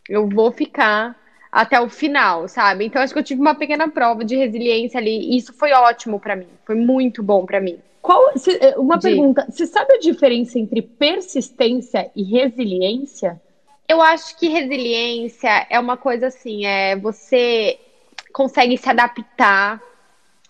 eu 0.08 0.28
vou 0.28 0.50
ficar 0.50 1.14
até 1.50 1.80
o 1.80 1.88
final, 1.88 2.46
sabe? 2.46 2.86
Então 2.86 3.02
acho 3.02 3.12
que 3.12 3.18
eu 3.18 3.24
tive 3.24 3.40
uma 3.40 3.54
pequena 3.54 3.88
prova 3.88 4.24
de 4.24 4.36
resiliência 4.36 4.98
ali, 4.98 5.32
e 5.32 5.36
isso 5.36 5.52
foi 5.52 5.72
ótimo 5.72 6.20
para 6.20 6.36
mim, 6.36 6.48
foi 6.64 6.74
muito 6.74 7.22
bom 7.22 7.44
para 7.44 7.60
mim. 7.60 7.78
Qual, 8.00 8.36
se, 8.38 8.52
eh, 8.60 8.74
uma 8.78 8.96
de... 8.96 9.02
pergunta: 9.02 9.46
você 9.48 9.66
sabe 9.66 9.94
a 9.94 9.98
diferença 9.98 10.58
entre 10.58 10.80
persistência 10.82 12.10
e 12.14 12.22
resiliência? 12.22 13.40
Eu 13.88 14.00
acho 14.00 14.36
que 14.38 14.48
resiliência 14.48 15.66
é 15.68 15.78
uma 15.78 15.96
coisa 15.96 16.28
assim, 16.28 16.64
é 16.64 16.96
você 16.96 17.78
consegue 18.32 18.76
se 18.78 18.88
adaptar 18.88 19.80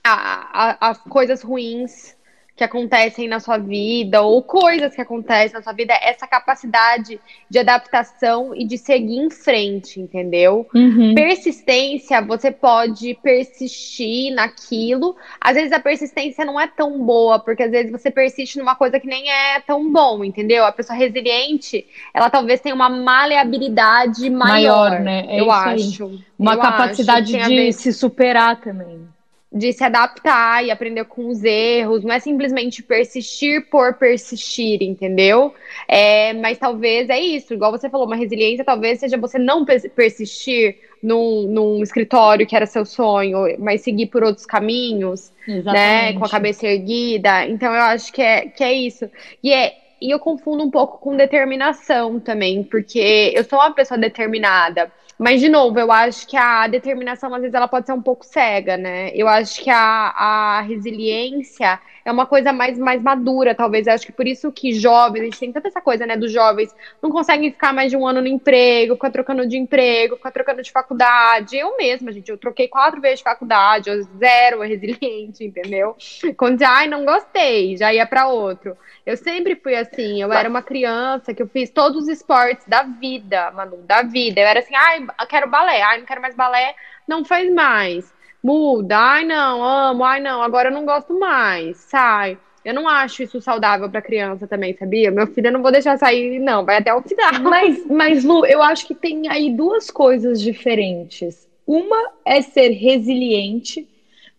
a, 0.04 0.76
a, 0.86 0.90
a 0.90 0.94
coisas 0.94 1.42
ruins 1.42 2.14
que 2.60 2.64
acontecem 2.64 3.26
na 3.26 3.40
sua 3.40 3.56
vida 3.56 4.20
ou 4.20 4.42
coisas 4.42 4.94
que 4.94 5.00
acontecem 5.00 5.54
na 5.54 5.62
sua 5.62 5.72
vida, 5.72 5.94
essa 5.94 6.26
capacidade 6.26 7.18
de 7.48 7.58
adaptação 7.58 8.54
e 8.54 8.66
de 8.66 8.76
seguir 8.76 9.16
em 9.16 9.30
frente, 9.30 9.98
entendeu? 9.98 10.68
Uhum. 10.74 11.14
Persistência, 11.14 12.20
você 12.20 12.50
pode 12.50 13.14
persistir 13.22 14.34
naquilo. 14.34 15.16
Às 15.40 15.54
vezes 15.54 15.72
a 15.72 15.80
persistência 15.80 16.44
não 16.44 16.60
é 16.60 16.66
tão 16.66 17.02
boa, 17.02 17.38
porque 17.38 17.62
às 17.62 17.70
vezes 17.70 17.90
você 17.90 18.10
persiste 18.10 18.58
numa 18.58 18.76
coisa 18.76 19.00
que 19.00 19.06
nem 19.06 19.30
é 19.30 19.58
tão 19.60 19.90
bom, 19.90 20.22
entendeu? 20.22 20.66
A 20.66 20.72
pessoa 20.72 20.98
resiliente, 20.98 21.86
ela 22.12 22.28
talvez 22.28 22.60
tenha 22.60 22.74
uma 22.74 22.90
maleabilidade 22.90 24.28
maior, 24.28 24.90
maior 24.90 25.00
né? 25.00 25.24
É 25.30 25.40
eu 25.40 25.50
acho. 25.50 26.20
Uma 26.38 26.52
eu 26.52 26.58
capacidade 26.60 27.34
acho, 27.38 27.48
de 27.48 27.72
se 27.72 27.90
superar 27.90 28.60
também 28.60 29.08
de 29.52 29.72
se 29.72 29.82
adaptar 29.82 30.64
e 30.64 30.70
aprender 30.70 31.04
com 31.04 31.28
os 31.28 31.42
erros, 31.42 32.04
não 32.04 32.12
é 32.12 32.20
simplesmente 32.20 32.82
persistir 32.82 33.68
por 33.68 33.94
persistir, 33.94 34.80
entendeu? 34.82 35.52
É, 35.88 36.32
mas 36.34 36.56
talvez 36.56 37.10
é 37.10 37.18
isso, 37.18 37.52
igual 37.52 37.72
você 37.72 37.90
falou, 37.90 38.06
uma 38.06 38.14
resiliência 38.14 38.64
talvez 38.64 39.00
seja 39.00 39.18
você 39.18 39.38
não 39.38 39.64
persistir 39.64 40.76
num, 41.02 41.48
num 41.48 41.82
escritório 41.82 42.46
que 42.46 42.54
era 42.54 42.66
seu 42.66 42.84
sonho, 42.84 43.56
mas 43.58 43.80
seguir 43.80 44.06
por 44.06 44.22
outros 44.22 44.46
caminhos, 44.46 45.32
Exatamente. 45.48 45.72
né? 45.72 46.12
Com 46.12 46.24
a 46.24 46.28
cabeça 46.28 46.66
erguida. 46.66 47.46
Então 47.46 47.74
eu 47.74 47.82
acho 47.82 48.12
que 48.12 48.22
é, 48.22 48.46
que 48.46 48.62
é 48.62 48.72
isso. 48.72 49.10
E 49.42 49.52
é, 49.52 49.74
e 50.00 50.10
eu 50.10 50.18
confundo 50.18 50.64
um 50.64 50.70
pouco 50.70 50.98
com 50.98 51.16
determinação 51.16 52.18
também, 52.18 52.62
porque 52.62 53.32
eu 53.34 53.44
sou 53.44 53.58
uma 53.58 53.72
pessoa 53.72 53.98
determinada. 53.98 54.90
Mas, 55.20 55.38
de 55.38 55.50
novo, 55.50 55.78
eu 55.78 55.92
acho 55.92 56.26
que 56.26 56.34
a 56.34 56.66
determinação, 56.66 57.34
às 57.34 57.42
vezes, 57.42 57.54
ela 57.54 57.68
pode 57.68 57.84
ser 57.84 57.92
um 57.92 58.00
pouco 58.00 58.24
cega, 58.24 58.78
né? 58.78 59.10
Eu 59.14 59.28
acho 59.28 59.62
que 59.62 59.68
a, 59.68 60.14
a 60.16 60.60
resiliência 60.62 61.78
é 62.02 62.10
uma 62.10 62.24
coisa 62.24 62.54
mais, 62.54 62.78
mais 62.78 63.02
madura, 63.02 63.54
talvez. 63.54 63.86
Eu 63.86 63.92
acho 63.92 64.06
que 64.06 64.12
por 64.12 64.26
isso 64.26 64.50
que 64.50 64.72
jovens, 64.72 65.20
a 65.20 65.24
gente 65.24 65.38
tem 65.38 65.52
tanta 65.52 65.68
essa 65.68 65.80
coisa, 65.82 66.06
né, 66.06 66.16
dos 66.16 66.32
jovens, 66.32 66.74
não 67.02 67.10
conseguem 67.10 67.52
ficar 67.52 67.74
mais 67.74 67.90
de 67.90 67.98
um 67.98 68.06
ano 68.06 68.22
no 68.22 68.28
emprego, 68.28 68.94
ficar 68.94 69.10
trocando 69.10 69.46
de 69.46 69.58
emprego, 69.58 70.16
ficar 70.16 70.30
trocando 70.30 70.62
de 70.62 70.70
faculdade. 70.72 71.54
Eu 71.54 71.76
mesma, 71.76 72.10
gente, 72.12 72.30
eu 72.30 72.38
troquei 72.38 72.66
quatro 72.66 72.98
vezes 72.98 73.18
de 73.18 73.24
faculdade, 73.24 73.90
eu 73.90 74.02
zero 74.18 74.62
resiliente, 74.62 75.44
entendeu? 75.44 75.96
Quando, 76.34 76.62
ai, 76.62 76.86
não 76.88 77.04
gostei, 77.04 77.76
já 77.76 77.92
ia 77.92 78.06
para 78.06 78.26
outro. 78.26 78.74
Eu 79.04 79.16
sempre 79.16 79.56
fui 79.56 79.74
assim, 79.74 80.22
eu 80.22 80.32
era 80.32 80.48
uma 80.48 80.62
criança 80.62 81.34
que 81.34 81.42
eu 81.42 81.48
fiz 81.48 81.70
todos 81.70 82.04
os 82.04 82.08
esportes 82.08 82.66
da 82.66 82.82
vida, 82.82 83.50
Manu, 83.50 83.78
da 83.78 84.02
vida. 84.02 84.40
Eu 84.40 84.46
era 84.46 84.60
assim, 84.60 84.74
ai, 84.74 85.06
quero 85.28 85.48
balé, 85.48 85.82
ai, 85.82 85.98
não 85.98 86.06
quero 86.06 86.20
mais 86.20 86.34
balé, 86.34 86.74
não 87.06 87.24
faz 87.24 87.52
mais. 87.52 88.12
Muda, 88.42 88.96
ai 88.98 89.24
não, 89.24 89.62
amo, 89.62 90.04
ai 90.04 90.20
não, 90.20 90.42
agora 90.42 90.68
eu 90.68 90.72
não 90.72 90.84
gosto 90.84 91.18
mais, 91.18 91.76
sai. 91.76 92.38
Eu 92.64 92.74
não 92.74 92.86
acho 92.86 93.22
isso 93.22 93.40
saudável 93.40 93.88
para 93.88 94.02
criança 94.02 94.46
também, 94.46 94.74
sabia? 94.76 95.10
Meu 95.10 95.26
filho 95.26 95.46
eu 95.48 95.52
não 95.52 95.62
vou 95.62 95.72
deixar 95.72 95.96
sair, 95.98 96.38
não, 96.38 96.64
vai 96.64 96.76
até 96.76 96.92
o 96.92 97.02
final. 97.02 97.32
Mas, 97.42 97.86
mas 97.86 98.24
Lu, 98.24 98.44
eu 98.44 98.62
acho 98.62 98.86
que 98.86 98.94
tem 98.94 99.28
aí 99.28 99.50
duas 99.50 99.90
coisas 99.90 100.40
diferentes. 100.40 101.48
Uma 101.66 102.10
é 102.24 102.42
ser 102.42 102.70
resiliente 102.70 103.88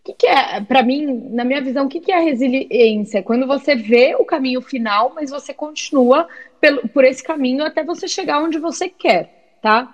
o 0.01 0.03
que, 0.03 0.13
que 0.13 0.27
é, 0.27 0.59
para 0.61 0.81
mim, 0.81 1.29
na 1.29 1.45
minha 1.45 1.61
visão, 1.61 1.85
o 1.85 1.89
que, 1.89 1.99
que 1.99 2.11
é 2.11 2.19
resiliência? 2.19 3.21
Quando 3.21 3.45
você 3.45 3.75
vê 3.75 4.15
o 4.15 4.25
caminho 4.25 4.59
final, 4.59 5.13
mas 5.13 5.29
você 5.29 5.53
continua 5.53 6.27
pelo, 6.59 6.89
por 6.89 7.03
esse 7.05 7.21
caminho 7.21 7.63
até 7.63 7.83
você 7.83 8.07
chegar 8.07 8.41
onde 8.41 8.57
você 8.57 8.89
quer, 8.89 9.29
tá? 9.61 9.87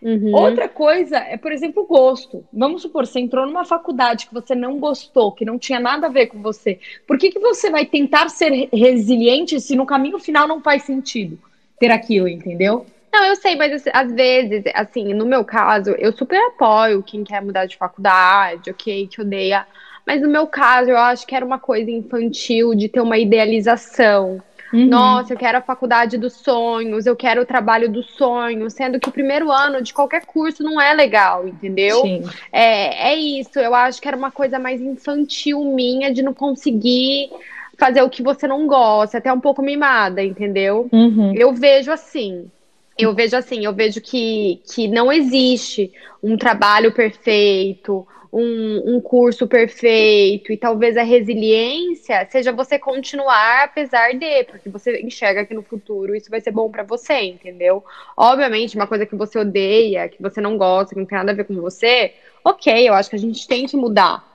Uhum. 0.00 0.34
Outra 0.34 0.68
coisa 0.68 1.16
é, 1.18 1.36
por 1.36 1.50
exemplo, 1.50 1.84
gosto. 1.86 2.44
Vamos 2.52 2.82
supor, 2.82 3.06
você 3.06 3.18
entrou 3.18 3.46
numa 3.46 3.64
faculdade 3.64 4.26
que 4.26 4.34
você 4.34 4.54
não 4.54 4.78
gostou, 4.78 5.32
que 5.32 5.44
não 5.44 5.58
tinha 5.58 5.80
nada 5.80 6.06
a 6.06 6.10
ver 6.10 6.26
com 6.26 6.40
você. 6.40 6.78
Por 7.06 7.18
que, 7.18 7.30
que 7.30 7.38
você 7.38 7.70
vai 7.70 7.84
tentar 7.84 8.28
ser 8.28 8.68
resiliente 8.72 9.60
se 9.60 9.74
no 9.74 9.86
caminho 9.86 10.18
final 10.18 10.46
não 10.46 10.60
faz 10.60 10.84
sentido 10.84 11.38
ter 11.78 11.90
aquilo, 11.90 12.28
entendeu? 12.28 12.86
Não, 13.12 13.24
eu 13.24 13.36
sei, 13.36 13.56
mas 13.56 13.84
às 13.92 14.12
vezes, 14.12 14.64
assim, 14.74 15.14
no 15.14 15.26
meu 15.26 15.44
caso, 15.44 15.90
eu 15.98 16.12
super 16.12 16.38
apoio 16.48 17.02
quem 17.02 17.24
quer 17.24 17.42
mudar 17.42 17.66
de 17.66 17.76
faculdade, 17.76 18.70
ok, 18.70 19.08
que 19.08 19.20
odeia. 19.20 19.66
Mas 20.06 20.22
no 20.22 20.28
meu 20.28 20.46
caso, 20.46 20.90
eu 20.90 20.96
acho 20.96 21.26
que 21.26 21.34
era 21.34 21.44
uma 21.44 21.58
coisa 21.58 21.90
infantil 21.90 22.74
de 22.74 22.88
ter 22.88 23.00
uma 23.00 23.18
idealização. 23.18 24.40
Uhum. 24.72 24.86
Nossa, 24.86 25.32
eu 25.32 25.36
quero 25.36 25.58
a 25.58 25.62
faculdade 25.62 26.18
dos 26.18 26.34
sonhos, 26.34 27.06
eu 27.06 27.16
quero 27.16 27.42
o 27.42 27.46
trabalho 27.46 27.88
dos 27.88 28.10
sonhos, 28.10 28.74
sendo 28.74 29.00
que 29.00 29.08
o 29.08 29.12
primeiro 29.12 29.50
ano 29.50 29.82
de 29.82 29.94
qualquer 29.94 30.26
curso 30.26 30.62
não 30.62 30.80
é 30.80 30.92
legal, 30.92 31.48
entendeu? 31.48 32.02
Sim. 32.02 32.24
É, 32.52 33.12
é 33.12 33.16
isso, 33.16 33.58
eu 33.58 33.74
acho 33.74 34.00
que 34.00 34.08
era 34.08 34.16
uma 34.16 34.30
coisa 34.30 34.58
mais 34.58 34.80
infantil 34.80 35.64
minha 35.64 36.12
de 36.12 36.22
não 36.22 36.34
conseguir 36.34 37.30
fazer 37.78 38.02
o 38.02 38.10
que 38.10 38.22
você 38.22 38.46
não 38.46 38.66
gosta, 38.66 39.18
até 39.18 39.32
um 39.32 39.40
pouco 39.40 39.62
mimada, 39.62 40.22
entendeu? 40.22 40.88
Uhum. 40.92 41.32
Eu 41.34 41.52
vejo 41.54 41.90
assim 41.90 42.50
eu 42.98 43.14
vejo 43.14 43.36
assim, 43.36 43.64
eu 43.64 43.72
vejo 43.72 44.00
que, 44.00 44.60
que 44.74 44.88
não 44.88 45.12
existe 45.12 45.92
um 46.20 46.36
trabalho 46.36 46.90
perfeito, 46.92 48.04
um, 48.32 48.96
um 48.96 49.00
curso 49.00 49.46
perfeito, 49.46 50.52
e 50.52 50.56
talvez 50.56 50.96
a 50.96 51.02
resiliência 51.02 52.26
seja 52.30 52.52
você 52.52 52.78
continuar 52.78 53.64
apesar 53.64 54.12
de, 54.12 54.44
porque 54.44 54.68
você 54.68 55.00
enxerga 55.00 55.44
que 55.44 55.54
no 55.54 55.62
futuro 55.62 56.14
isso 56.14 56.30
vai 56.30 56.40
ser 56.40 56.50
bom 56.50 56.70
para 56.70 56.82
você, 56.82 57.14
entendeu? 57.20 57.84
Obviamente, 58.16 58.76
uma 58.76 58.86
coisa 58.86 59.06
que 59.06 59.16
você 59.16 59.38
odeia, 59.38 60.08
que 60.08 60.20
você 60.22 60.40
não 60.40 60.56
gosta, 60.58 60.94
que 60.94 61.00
não 61.00 61.06
tem 61.06 61.18
nada 61.18 61.32
a 61.32 61.34
ver 61.34 61.44
com 61.44 61.54
você, 61.60 62.12
ok, 62.44 62.88
eu 62.88 62.94
acho 62.94 63.10
que 63.10 63.16
a 63.16 63.20
gente 63.20 63.46
tem 63.46 63.66
que 63.66 63.76
mudar. 63.76 64.26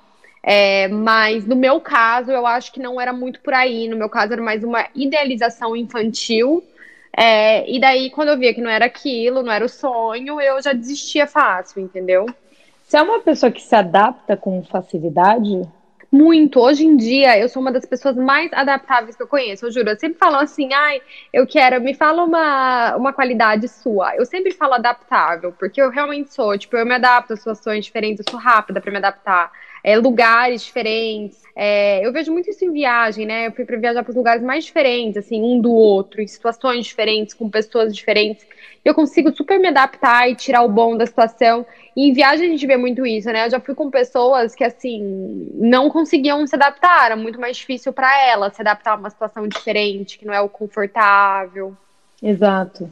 É, 0.45 0.89
mas 0.89 1.45
no 1.45 1.55
meu 1.55 1.79
caso, 1.79 2.31
eu 2.31 2.45
acho 2.45 2.73
que 2.73 2.79
não 2.79 2.99
era 2.99 3.13
muito 3.13 3.39
por 3.39 3.53
aí. 3.53 3.87
No 3.87 3.95
meu 3.95 4.09
caso, 4.09 4.33
era 4.33 4.41
mais 4.41 4.61
uma 4.61 4.85
idealização 4.93 5.73
infantil 5.73 6.61
é, 7.15 7.69
e 7.69 7.79
daí, 7.79 8.09
quando 8.09 8.29
eu 8.29 8.37
via 8.37 8.53
que 8.53 8.61
não 8.61 8.69
era 8.71 8.85
aquilo, 8.85 9.43
não 9.43 9.51
era 9.51 9.63
o 9.63 9.69
sonho, 9.69 10.41
eu 10.41 10.61
já 10.61 10.73
desistia 10.73 11.27
fácil, 11.27 11.81
entendeu? 11.81 12.25
Você 12.93 12.97
é 12.97 13.01
uma 13.01 13.21
pessoa 13.21 13.51
que 13.51 13.59
se 13.59 13.75
adapta 13.75 14.37
com 14.37 14.61
facilidade? 14.61 15.67
Muito. 16.11 16.59
Hoje 16.59 16.85
em 16.85 16.95
dia, 16.95 17.39
eu 17.39 17.49
sou 17.49 17.59
uma 17.59 17.71
das 17.71 17.87
pessoas 17.87 18.15
mais 18.15 18.53
adaptáveis 18.53 19.15
que 19.15 19.23
eu 19.23 19.27
conheço. 19.27 19.65
Eu 19.65 19.71
juro. 19.71 19.89
Eu 19.89 19.99
sempre 19.99 20.19
falo 20.19 20.35
assim, 20.35 20.71
ai, 20.71 21.01
eu 21.33 21.47
quero, 21.47 21.81
me 21.81 21.95
fala 21.95 22.23
uma, 22.23 22.95
uma 22.95 23.11
qualidade 23.11 23.67
sua. 23.67 24.15
Eu 24.15 24.27
sempre 24.27 24.51
falo 24.51 24.75
adaptável, 24.75 25.51
porque 25.57 25.81
eu 25.81 25.89
realmente 25.89 26.31
sou. 26.31 26.55
Tipo, 26.55 26.77
eu 26.77 26.85
me 26.85 26.93
adapto 26.93 27.33
a 27.33 27.35
situações 27.35 27.83
diferentes, 27.83 28.23
eu 28.23 28.31
sou 28.31 28.39
rápida 28.39 28.79
para 28.79 28.91
me 28.91 28.97
adaptar 28.97 29.51
é, 29.83 29.97
lugares 29.97 30.63
diferentes. 30.63 31.43
É, 31.55 32.05
eu 32.05 32.11
vejo 32.11 32.31
muito 32.31 32.49
isso 32.49 32.63
em 32.65 32.71
viagem, 32.71 33.25
né? 33.25 33.47
Eu 33.47 33.51
fui 33.51 33.65
para 33.65 33.77
viajar 33.77 34.01
para 34.01 34.09
os 34.09 34.15
lugares 34.15 34.41
mais 34.41 34.65
diferentes, 34.65 35.17
assim, 35.17 35.41
um 35.41 35.59
do 35.59 35.71
outro, 35.71 36.21
em 36.21 36.27
situações 36.27 36.85
diferentes, 36.85 37.33
com 37.33 37.49
pessoas 37.49 37.95
diferentes. 37.95 38.45
Eu 38.83 38.93
consigo 38.93 39.31
super 39.35 39.59
me 39.59 39.67
adaptar 39.67 40.29
e 40.29 40.35
tirar 40.35 40.63
o 40.63 40.69
bom 40.69 40.97
da 40.97 41.05
situação. 41.05 41.65
E 41.95 42.09
em 42.09 42.13
viagem 42.13 42.47
a 42.47 42.49
gente 42.49 42.65
vê 42.65 42.75
muito 42.75 43.05
isso, 43.05 43.31
né? 43.31 43.45
Eu 43.45 43.51
já 43.51 43.59
fui 43.59 43.75
com 43.75 43.89
pessoas 43.91 44.55
que, 44.55 44.63
assim, 44.63 45.49
não 45.53 45.89
conseguiam 45.89 46.45
se 46.47 46.55
adaptar. 46.55 47.05
Era 47.05 47.15
muito 47.15 47.39
mais 47.39 47.57
difícil 47.57 47.93
para 47.93 48.19
elas 48.25 48.55
se 48.55 48.61
adaptar 48.61 48.93
a 48.93 48.95
uma 48.95 49.09
situação 49.09 49.47
diferente, 49.47 50.17
que 50.17 50.25
não 50.25 50.33
é 50.33 50.41
o 50.41 50.49
confortável. 50.49 51.75
Exato. 52.21 52.89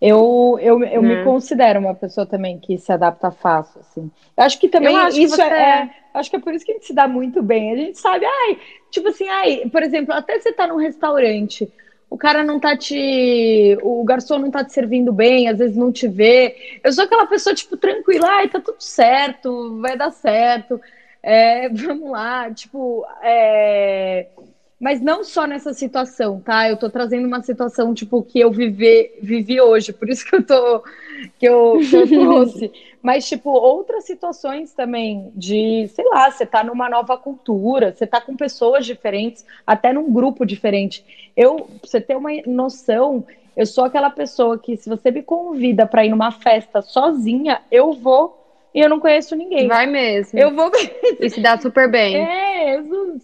Eu, 0.00 0.58
eu, 0.60 0.82
eu 0.84 1.02
me 1.02 1.16
né? 1.16 1.24
considero 1.24 1.80
uma 1.80 1.94
pessoa 1.94 2.26
também 2.26 2.58
que 2.58 2.76
se 2.76 2.92
adapta 2.92 3.30
fácil, 3.30 3.80
assim. 3.80 4.10
Eu 4.36 4.44
acho 4.44 4.60
que 4.60 4.68
também 4.68 4.94
acho 4.94 5.18
isso 5.18 5.36
que 5.36 5.42
é, 5.42 5.80
é, 5.80 5.90
Acho 6.12 6.30
que 6.30 6.36
é 6.36 6.40
por 6.40 6.52
isso 6.52 6.64
que 6.64 6.72
a 6.72 6.74
gente 6.74 6.86
se 6.86 6.94
dá 6.94 7.08
muito 7.08 7.42
bem. 7.42 7.72
A 7.72 7.76
gente 7.76 7.98
sabe, 7.98 8.26
ai, 8.26 8.58
tipo 8.90 9.08
assim, 9.08 9.26
ai, 9.28 9.68
por 9.72 9.82
exemplo, 9.82 10.12
até 10.12 10.38
você 10.38 10.52
tá 10.52 10.66
num 10.66 10.76
restaurante. 10.76 11.70
o 12.10 12.16
cara 12.18 12.44
não 12.44 12.60
tá 12.60 12.76
te. 12.76 13.78
O 13.82 14.04
garçom 14.04 14.38
não 14.38 14.50
tá 14.50 14.62
te 14.64 14.72
servindo 14.72 15.12
bem, 15.12 15.48
às 15.48 15.58
vezes 15.58 15.76
não 15.76 15.90
te 15.90 16.06
vê. 16.06 16.78
Eu 16.84 16.92
sou 16.92 17.04
aquela 17.04 17.26
pessoa, 17.26 17.54
tipo, 17.54 17.76
tranquila, 17.76 18.28
ai, 18.28 18.48
tá 18.48 18.60
tudo 18.60 18.80
certo, 18.80 19.80
vai 19.80 19.96
dar 19.96 20.10
certo. 20.10 20.80
É, 21.22 21.68
vamos 21.72 22.10
lá, 22.10 22.50
tipo, 22.52 23.04
é... 23.22 24.28
mas 24.80 25.00
não 25.00 25.24
só 25.24 25.46
nessa 25.46 25.72
situação, 25.72 26.40
tá? 26.40 26.68
Eu 26.68 26.76
tô 26.76 26.90
trazendo 26.90 27.26
uma 27.26 27.42
situação, 27.42 27.94
tipo, 27.94 28.22
que 28.22 28.38
eu 28.40 28.50
vivi, 28.50 29.10
vivi 29.22 29.60
hoje, 29.60 29.92
por 29.92 30.08
isso 30.08 30.24
que 30.26 30.36
eu 30.36 30.44
tô, 30.44 30.82
que 31.38 31.46
eu, 31.48 31.86
que 31.88 31.96
eu 31.96 32.06
trouxe. 32.06 32.70
mas, 33.02 33.26
tipo, 33.28 33.50
outras 33.50 34.04
situações 34.04 34.74
também 34.74 35.30
de, 35.34 35.88
sei 35.88 36.04
lá, 36.06 36.30
você 36.30 36.44
tá 36.44 36.62
numa 36.62 36.90
nova 36.90 37.16
cultura, 37.16 37.94
você 37.94 38.06
tá 38.06 38.20
com 38.20 38.36
pessoas 38.36 38.84
diferentes, 38.84 39.44
até 39.66 39.92
num 39.92 40.12
grupo 40.12 40.44
diferente. 40.44 41.04
Eu, 41.36 41.56
pra 41.80 41.88
você 41.90 42.00
ter 42.00 42.16
uma 42.16 42.30
noção, 42.46 43.24
eu 43.56 43.64
sou 43.64 43.84
aquela 43.84 44.10
pessoa 44.10 44.58
que, 44.58 44.76
se 44.76 44.88
você 44.88 45.10
me 45.10 45.22
convida 45.22 45.86
para 45.86 46.04
ir 46.04 46.10
numa 46.10 46.30
festa 46.32 46.82
sozinha, 46.82 47.62
eu 47.70 47.92
vou 47.94 48.45
e 48.76 48.80
eu 48.80 48.90
não 48.90 49.00
conheço 49.00 49.34
ninguém. 49.34 49.66
Vai 49.66 49.86
mesmo. 49.86 50.38
Eu 50.38 50.54
vou 50.54 50.70
E 51.18 51.30
se 51.30 51.40
dá 51.40 51.56
super 51.56 51.90
bem. 51.90 52.14
É, 52.66 52.82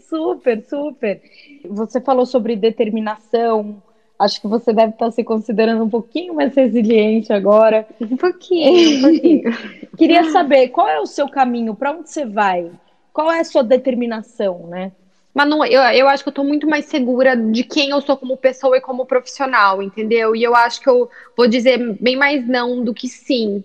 super, 0.08 0.62
super. 0.62 1.20
Você 1.68 2.00
falou 2.00 2.24
sobre 2.24 2.56
determinação. 2.56 3.82
Acho 4.18 4.40
que 4.40 4.46
você 4.46 4.72
deve 4.72 4.92
estar 4.92 5.10
se 5.10 5.22
considerando 5.22 5.84
um 5.84 5.90
pouquinho 5.90 6.32
mais 6.32 6.54
resiliente 6.54 7.32
agora. 7.32 7.86
Um 8.00 8.16
pouquinho, 8.16 8.98
um 8.98 9.02
pouquinho. 9.02 9.42
Queria 9.98 10.30
saber 10.30 10.68
qual 10.68 10.88
é 10.88 11.00
o 11.00 11.06
seu 11.06 11.28
caminho, 11.28 11.74
para 11.74 11.90
onde 11.92 12.08
você 12.08 12.24
vai? 12.24 12.70
Qual 13.12 13.30
é 13.30 13.40
a 13.40 13.44
sua 13.44 13.62
determinação, 13.62 14.68
né? 14.68 14.92
Manu, 15.34 15.64
eu, 15.66 15.82
eu 15.82 16.08
acho 16.08 16.22
que 16.22 16.28
eu 16.28 16.34
tô 16.34 16.44
muito 16.44 16.66
mais 16.66 16.86
segura 16.86 17.36
de 17.36 17.64
quem 17.64 17.90
eu 17.90 18.00
sou 18.00 18.16
como 18.16 18.36
pessoa 18.36 18.76
e 18.76 18.80
como 18.80 19.04
profissional, 19.04 19.82
entendeu? 19.82 20.34
E 20.36 20.42
eu 20.42 20.54
acho 20.54 20.80
que 20.80 20.88
eu 20.88 21.10
vou 21.36 21.46
dizer 21.46 21.78
bem 22.00 22.16
mais 22.16 22.46
não 22.46 22.82
do 22.82 22.94
que 22.94 23.08
sim 23.08 23.62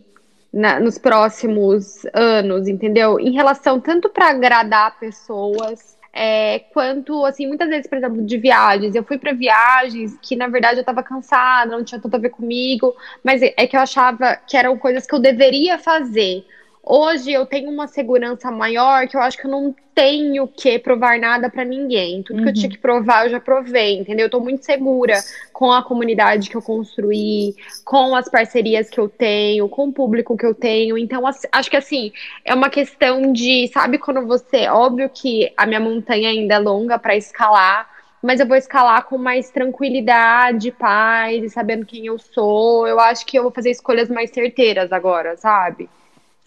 na, 0.54 0.80
nos 0.80 0.98
próximos 0.98 2.06
anos, 2.13 2.68
entendeu? 2.68 3.20
Em 3.20 3.32
relação 3.32 3.80
tanto 3.80 4.10
para 4.10 4.30
agradar 4.30 4.98
pessoas, 5.00 5.98
é, 6.20 6.60
quanto, 6.74 7.24
assim, 7.25 7.46
muitas 7.46 7.70
vezes, 7.70 7.86
por 7.86 7.98
exemplo, 7.98 8.25
de 8.25 8.38
viagens. 8.38 8.96
Eu 8.96 9.04
fui 9.04 9.20
para 9.20 9.34
viagens 9.34 10.18
que, 10.20 10.36
na 10.36 10.48
verdade, 10.48 10.77
eu 10.77 10.82
estava 10.82 11.04
cansada, 11.04 11.72
não 11.72 11.84
tinha 11.84 12.01
tanto 12.01 12.16
a 12.16 12.20
ver 12.20 12.30
comigo, 12.30 12.96
mas 13.24 13.42
é 13.44 13.68
que 13.68 13.75
eu 13.77 13.82
achava 13.82 14.36
que 14.48 14.58
eram 14.58 14.77
coisas 14.77 15.06
que 15.06 15.13
eu 15.13 15.20
deveria 15.20 15.77
fazer. 15.77 16.44
Hoje 16.89 17.34
eu 17.34 17.46
tenho 17.46 17.70
uma 17.70 17.86
segurança 17.86 18.50
maior 18.50 19.10
que 19.10 19.17
eu 19.17 19.22
acho 19.22 19.38
que 19.38 19.46
eu 19.46 19.51
não 19.51 19.75
tenho 19.94 20.48
que 20.48 20.79
provar 20.79 21.20
nada 21.20 21.50
para 21.50 21.65
ninguém. 21.65 22.24
Tudo 22.24 22.38
uhum. 22.38 22.44
que 22.44 22.50
eu 22.50 22.53
tinha 22.53 22.67
uhum. 22.67 22.72
que 22.72 22.77
provar, 22.77 23.25
eu 23.25 23.32
já 23.32 23.41
provei, 23.41 24.00
entendeu? 24.00 24.27
Eu 24.27 24.29
tô 24.29 24.39
muito 24.39 24.63
segura 24.63 25.15
com 25.51 25.70
a 25.70 25.84
comunidade 25.84 26.50
que 26.50 26.56
eu 26.56 26.62
construí, 26.62 27.53
com 27.84 28.15
as 28.15 28.29
parcerias 28.29 28.89
que 28.89 28.98
eu 28.98 29.10
tenho, 29.10 29.67
com 29.67 29.89
o 29.89 29.91
público 29.91 30.38
que 30.38 30.46
eu 30.46 30.56
tenho. 30.56 30.98
Então, 30.98 31.24
acho 31.27 31.70
que 31.70 31.75
assim, 31.75 32.13
é 32.46 32.53
uma 32.53 32.70
questão 32.70 33.34
de, 33.34 33.70
sabe, 33.74 33.98
quando 33.98 34.25
você. 34.25 34.70
Óbvio 34.70 35.10
que 35.13 35.51
a 35.58 35.65
minha 35.65 35.82
montanha 35.82 36.29
ainda 36.29 36.56
é 36.56 36.60
longa 36.60 36.98
para 36.98 37.17
escalar, 37.17 37.86
mas 38.24 38.39
eu 38.39 38.48
vou 38.48 38.56
escalar 38.56 39.03
com 39.03 39.17
mais 39.17 39.51
tranquilidade, 39.51 40.72
paz, 40.72 41.44
e 41.44 41.50
sabendo 41.50 41.86
quem 41.86 42.06
eu 42.06 42.17
sou. 42.17 42.88
Eu 42.88 42.98
acho 42.98 43.25
que 43.25 43.38
eu 43.38 43.44
vou 43.44 43.51
fazer 43.51 43.72
escolhas 43.72 44.08
mais 44.08 44.29
certeiras 44.29 44.94
agora, 44.94 45.36
sabe? 45.36 45.89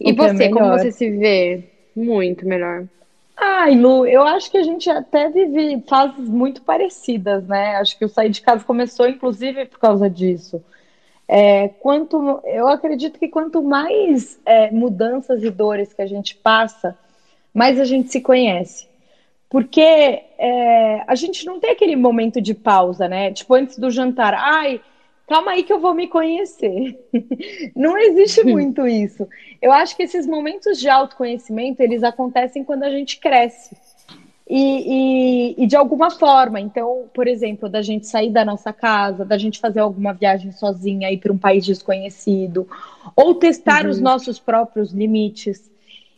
E 0.03 0.09
é 0.09 0.13
você, 0.13 0.43
é 0.45 0.49
como 0.49 0.69
você 0.69 0.91
se 0.91 1.09
vê? 1.09 1.63
Muito 1.95 2.45
melhor. 2.47 2.85
Ai, 3.37 3.75
Lu, 3.75 4.05
eu 4.05 4.23
acho 4.23 4.51
que 4.51 4.57
a 4.57 4.63
gente 4.63 4.89
até 4.89 5.29
vive 5.29 5.83
fases 5.87 6.27
muito 6.27 6.61
parecidas, 6.61 7.45
né? 7.47 7.75
Acho 7.77 7.97
que 7.97 8.05
o 8.05 8.09
sair 8.09 8.29
de 8.29 8.41
casa 8.41 8.63
começou, 8.63 9.07
inclusive, 9.07 9.65
por 9.65 9.79
causa 9.79 10.09
disso. 10.09 10.63
É, 11.27 11.69
quanto, 11.79 12.41
eu 12.45 12.67
acredito 12.67 13.17
que 13.17 13.27
quanto 13.27 13.61
mais 13.61 14.39
é, 14.45 14.69
mudanças 14.71 15.43
e 15.43 15.49
dores 15.49 15.93
que 15.93 16.01
a 16.01 16.07
gente 16.07 16.35
passa, 16.35 16.97
mais 17.53 17.79
a 17.79 17.85
gente 17.85 18.11
se 18.11 18.21
conhece. 18.21 18.87
Porque 19.49 19.81
é, 19.81 21.03
a 21.07 21.15
gente 21.15 21.45
não 21.45 21.59
tem 21.59 21.71
aquele 21.71 21.95
momento 21.95 22.41
de 22.41 22.53
pausa, 22.53 23.07
né? 23.07 23.31
Tipo, 23.31 23.53
antes 23.53 23.77
do 23.77 23.89
jantar, 23.89 24.33
ai, 24.33 24.81
calma 25.31 25.51
aí 25.51 25.63
que 25.63 25.71
eu 25.71 25.79
vou 25.79 25.93
me 25.93 26.09
conhecer. 26.09 26.99
Não 27.73 27.97
existe 27.97 28.43
muito 28.43 28.85
isso. 28.85 29.25
Eu 29.61 29.71
acho 29.71 29.95
que 29.95 30.03
esses 30.03 30.27
momentos 30.27 30.77
de 30.77 30.89
autoconhecimento, 30.89 31.81
eles 31.81 32.03
acontecem 32.03 32.65
quando 32.65 32.83
a 32.83 32.89
gente 32.89 33.17
cresce. 33.17 33.77
E, 34.45 35.55
e, 35.55 35.63
e, 35.63 35.67
de 35.67 35.77
alguma 35.77 36.11
forma, 36.11 36.59
então, 36.59 37.09
por 37.13 37.29
exemplo, 37.29 37.69
da 37.69 37.81
gente 37.81 38.07
sair 38.07 38.29
da 38.29 38.43
nossa 38.43 38.73
casa, 38.73 39.23
da 39.23 39.37
gente 39.37 39.61
fazer 39.61 39.79
alguma 39.79 40.11
viagem 40.11 40.51
sozinha, 40.51 41.09
ir 41.09 41.19
para 41.19 41.31
um 41.31 41.37
país 41.37 41.65
desconhecido, 41.65 42.67
ou 43.15 43.33
testar 43.33 43.85
uhum. 43.85 43.91
os 43.91 44.01
nossos 44.01 44.37
próprios 44.37 44.91
limites. 44.91 45.71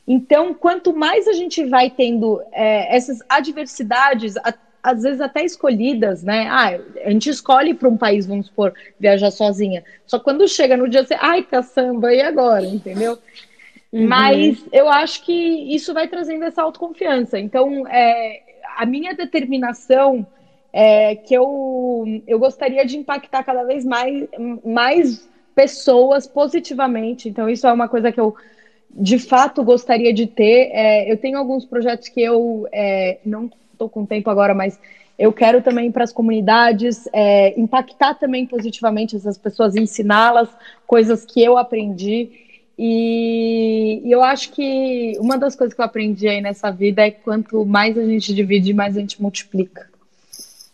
Então, 0.07 0.55
quanto 0.55 0.91
mais 0.91 1.27
a 1.27 1.33
gente 1.33 1.63
vai 1.65 1.91
tendo 1.91 2.41
é, 2.51 2.95
essas 2.95 3.19
adversidades, 3.29 4.33
às 4.83 5.01
vezes 5.01 5.21
até 5.21 5.45
escolhidas, 5.45 6.23
né? 6.23 6.47
Ah, 6.49 6.77
a 7.05 7.09
gente 7.09 7.29
escolhe 7.29 7.73
para 7.73 7.87
um 7.87 7.95
país, 7.95 8.25
vamos 8.25 8.47
supor, 8.47 8.73
viajar 8.99 9.31
sozinha. 9.31 9.83
Só 10.05 10.19
quando 10.19 10.45
chega 10.47 10.75
no 10.75 10.89
dia, 10.89 11.05
você, 11.05 11.15
ai, 11.19 11.41
caçamba, 11.41 12.13
e 12.13 12.21
agora? 12.21 12.65
Entendeu? 12.65 13.17
Uhum. 13.93 14.07
Mas 14.07 14.63
eu 14.73 14.89
acho 14.89 15.23
que 15.23 15.33
isso 15.73 15.93
vai 15.93 16.07
trazendo 16.09 16.43
essa 16.43 16.61
autoconfiança. 16.61 17.39
Então, 17.39 17.87
é, 17.87 18.41
a 18.75 18.85
minha 18.85 19.13
determinação 19.13 20.27
é 20.73 21.15
que 21.15 21.33
eu, 21.33 22.03
eu 22.27 22.37
gostaria 22.37 22.85
de 22.85 22.97
impactar 22.97 23.43
cada 23.43 23.63
vez 23.63 23.85
mais, 23.85 24.27
mais 24.65 25.29
pessoas 25.55 26.27
positivamente. 26.27 27.29
Então, 27.29 27.47
isso 27.47 27.65
é 27.65 27.71
uma 27.71 27.87
coisa 27.87 28.11
que 28.11 28.19
eu 28.19 28.35
de 28.89 29.17
fato 29.17 29.63
gostaria 29.63 30.13
de 30.13 30.27
ter. 30.27 30.71
É, 30.73 31.11
eu 31.11 31.17
tenho 31.17 31.37
alguns 31.37 31.65
projetos 31.65 32.09
que 32.09 32.21
eu 32.21 32.67
é, 32.71 33.19
não 33.25 33.49
estou 33.85 33.89
com 33.89 34.05
tempo 34.05 34.29
agora, 34.29 34.53
mas 34.53 34.79
eu 35.17 35.31
quero 35.31 35.61
também 35.61 35.91
para 35.91 36.03
as 36.03 36.11
comunidades 36.11 37.07
é, 37.13 37.59
impactar 37.59 38.15
também 38.15 38.45
positivamente 38.45 39.15
essas 39.15 39.37
pessoas, 39.37 39.75
ensiná-las 39.75 40.49
coisas 40.87 41.23
que 41.25 41.43
eu 41.43 41.57
aprendi. 41.57 42.29
E, 42.77 44.01
e, 44.03 44.11
eu 44.11 44.23
acho 44.23 44.51
que 44.51 45.13
uma 45.19 45.37
das 45.37 45.55
coisas 45.55 45.75
que 45.75 45.81
eu 45.81 45.85
aprendi 45.85 46.27
aí 46.27 46.41
nessa 46.41 46.71
vida 46.71 47.05
é 47.05 47.11
quanto 47.11 47.63
mais 47.65 47.97
a 47.97 48.03
gente 48.03 48.33
divide, 48.33 48.73
mais 48.73 48.97
a 48.97 48.99
gente 48.99 49.21
multiplica. 49.21 49.92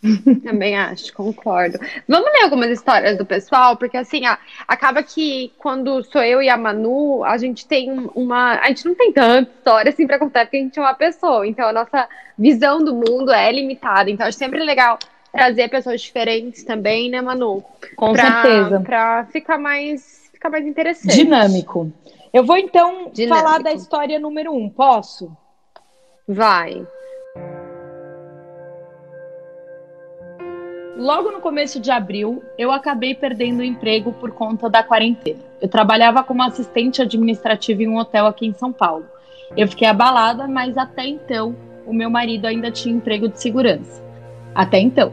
Também 0.42 0.76
acho, 0.76 1.12
concordo. 1.12 1.78
Vamos 2.08 2.32
ler 2.32 2.44
algumas 2.44 2.70
histórias 2.70 3.18
do 3.18 3.26
pessoal, 3.26 3.76
porque 3.76 3.96
assim, 3.96 4.26
ó, 4.26 4.36
acaba 4.66 5.02
que 5.02 5.52
quando 5.58 6.02
sou 6.04 6.22
eu 6.22 6.42
e 6.42 6.48
a 6.48 6.56
Manu, 6.56 7.22
a 7.22 7.36
gente 7.36 7.66
tem 7.66 8.08
uma. 8.14 8.58
A 8.60 8.68
gente 8.68 8.86
não 8.86 8.94
tem 8.94 9.12
tanta 9.12 9.50
história 9.50 9.90
assim 9.90 10.06
pra 10.06 10.18
contar, 10.18 10.46
porque 10.46 10.56
a 10.56 10.60
gente 10.60 10.78
é 10.78 10.82
uma 10.82 10.94
pessoa. 10.94 11.46
Então 11.46 11.68
a 11.68 11.72
nossa 11.72 12.08
visão 12.38 12.82
do 12.82 12.94
mundo 12.94 13.30
é 13.30 13.52
limitada. 13.52 14.10
Então 14.10 14.26
acho 14.26 14.38
sempre 14.38 14.64
legal 14.64 14.98
trazer 15.32 15.68
pessoas 15.68 16.00
diferentes 16.00 16.64
também, 16.64 17.10
né, 17.10 17.20
Manu? 17.20 17.62
Com 17.94 18.12
pra, 18.12 18.42
certeza. 18.42 18.80
Pra 18.80 19.26
ficar 19.26 19.58
mais, 19.58 20.30
ficar 20.32 20.48
mais 20.48 20.66
interessante. 20.66 21.14
Dinâmico. 21.14 21.92
Eu 22.32 22.44
vou 22.44 22.56
então 22.56 23.10
Dinâmico. 23.12 23.46
falar 23.46 23.58
da 23.62 23.72
história 23.72 24.18
número 24.18 24.52
um, 24.52 24.68
posso? 24.70 25.30
Vai. 26.26 26.86
Logo 31.00 31.30
no 31.30 31.40
começo 31.40 31.80
de 31.80 31.90
abril, 31.90 32.44
eu 32.58 32.70
acabei 32.70 33.14
perdendo 33.14 33.60
o 33.60 33.64
emprego 33.64 34.12
por 34.12 34.32
conta 34.32 34.68
da 34.68 34.82
quarentena. 34.82 35.38
Eu 35.58 35.66
trabalhava 35.66 36.22
como 36.22 36.42
assistente 36.42 37.00
administrativa 37.00 37.82
em 37.82 37.88
um 37.88 37.96
hotel 37.96 38.26
aqui 38.26 38.46
em 38.46 38.52
São 38.52 38.70
Paulo. 38.70 39.06
Eu 39.56 39.66
fiquei 39.66 39.88
abalada, 39.88 40.46
mas 40.46 40.76
até 40.76 41.06
então 41.06 41.56
o 41.86 41.94
meu 41.94 42.10
marido 42.10 42.44
ainda 42.44 42.70
tinha 42.70 42.94
emprego 42.94 43.30
de 43.30 43.40
segurança. 43.40 44.04
Até 44.54 44.78
então. 44.78 45.10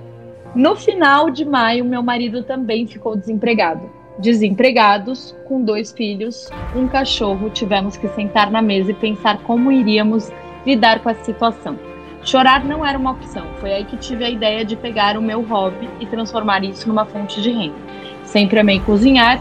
No 0.53 0.75
final 0.75 1.29
de 1.29 1.45
maio, 1.45 1.85
meu 1.85 2.03
marido 2.03 2.43
também 2.43 2.85
ficou 2.85 3.15
desempregado. 3.15 3.89
Desempregados, 4.19 5.33
com 5.47 5.63
dois 5.63 5.93
filhos, 5.93 6.49
um 6.75 6.85
cachorro, 6.89 7.49
tivemos 7.49 7.95
que 7.95 8.09
sentar 8.09 8.51
na 8.51 8.61
mesa 8.61 8.91
e 8.91 8.93
pensar 8.93 9.41
como 9.43 9.71
iríamos 9.71 10.29
lidar 10.65 11.01
com 11.01 11.07
a 11.07 11.15
situação. 11.15 11.79
Chorar 12.27 12.65
não 12.65 12.85
era 12.85 12.99
uma 12.99 13.11
opção. 13.11 13.45
Foi 13.61 13.71
aí 13.71 13.85
que 13.85 13.95
tive 13.95 14.25
a 14.25 14.29
ideia 14.29 14.65
de 14.65 14.75
pegar 14.75 15.17
o 15.17 15.21
meu 15.21 15.41
hobby 15.43 15.89
e 16.01 16.05
transformar 16.05 16.61
isso 16.61 16.85
numa 16.85 17.05
fonte 17.05 17.41
de 17.41 17.49
renda. 17.49 17.77
Sempre 18.25 18.59
amei 18.59 18.81
cozinhar, 18.81 19.39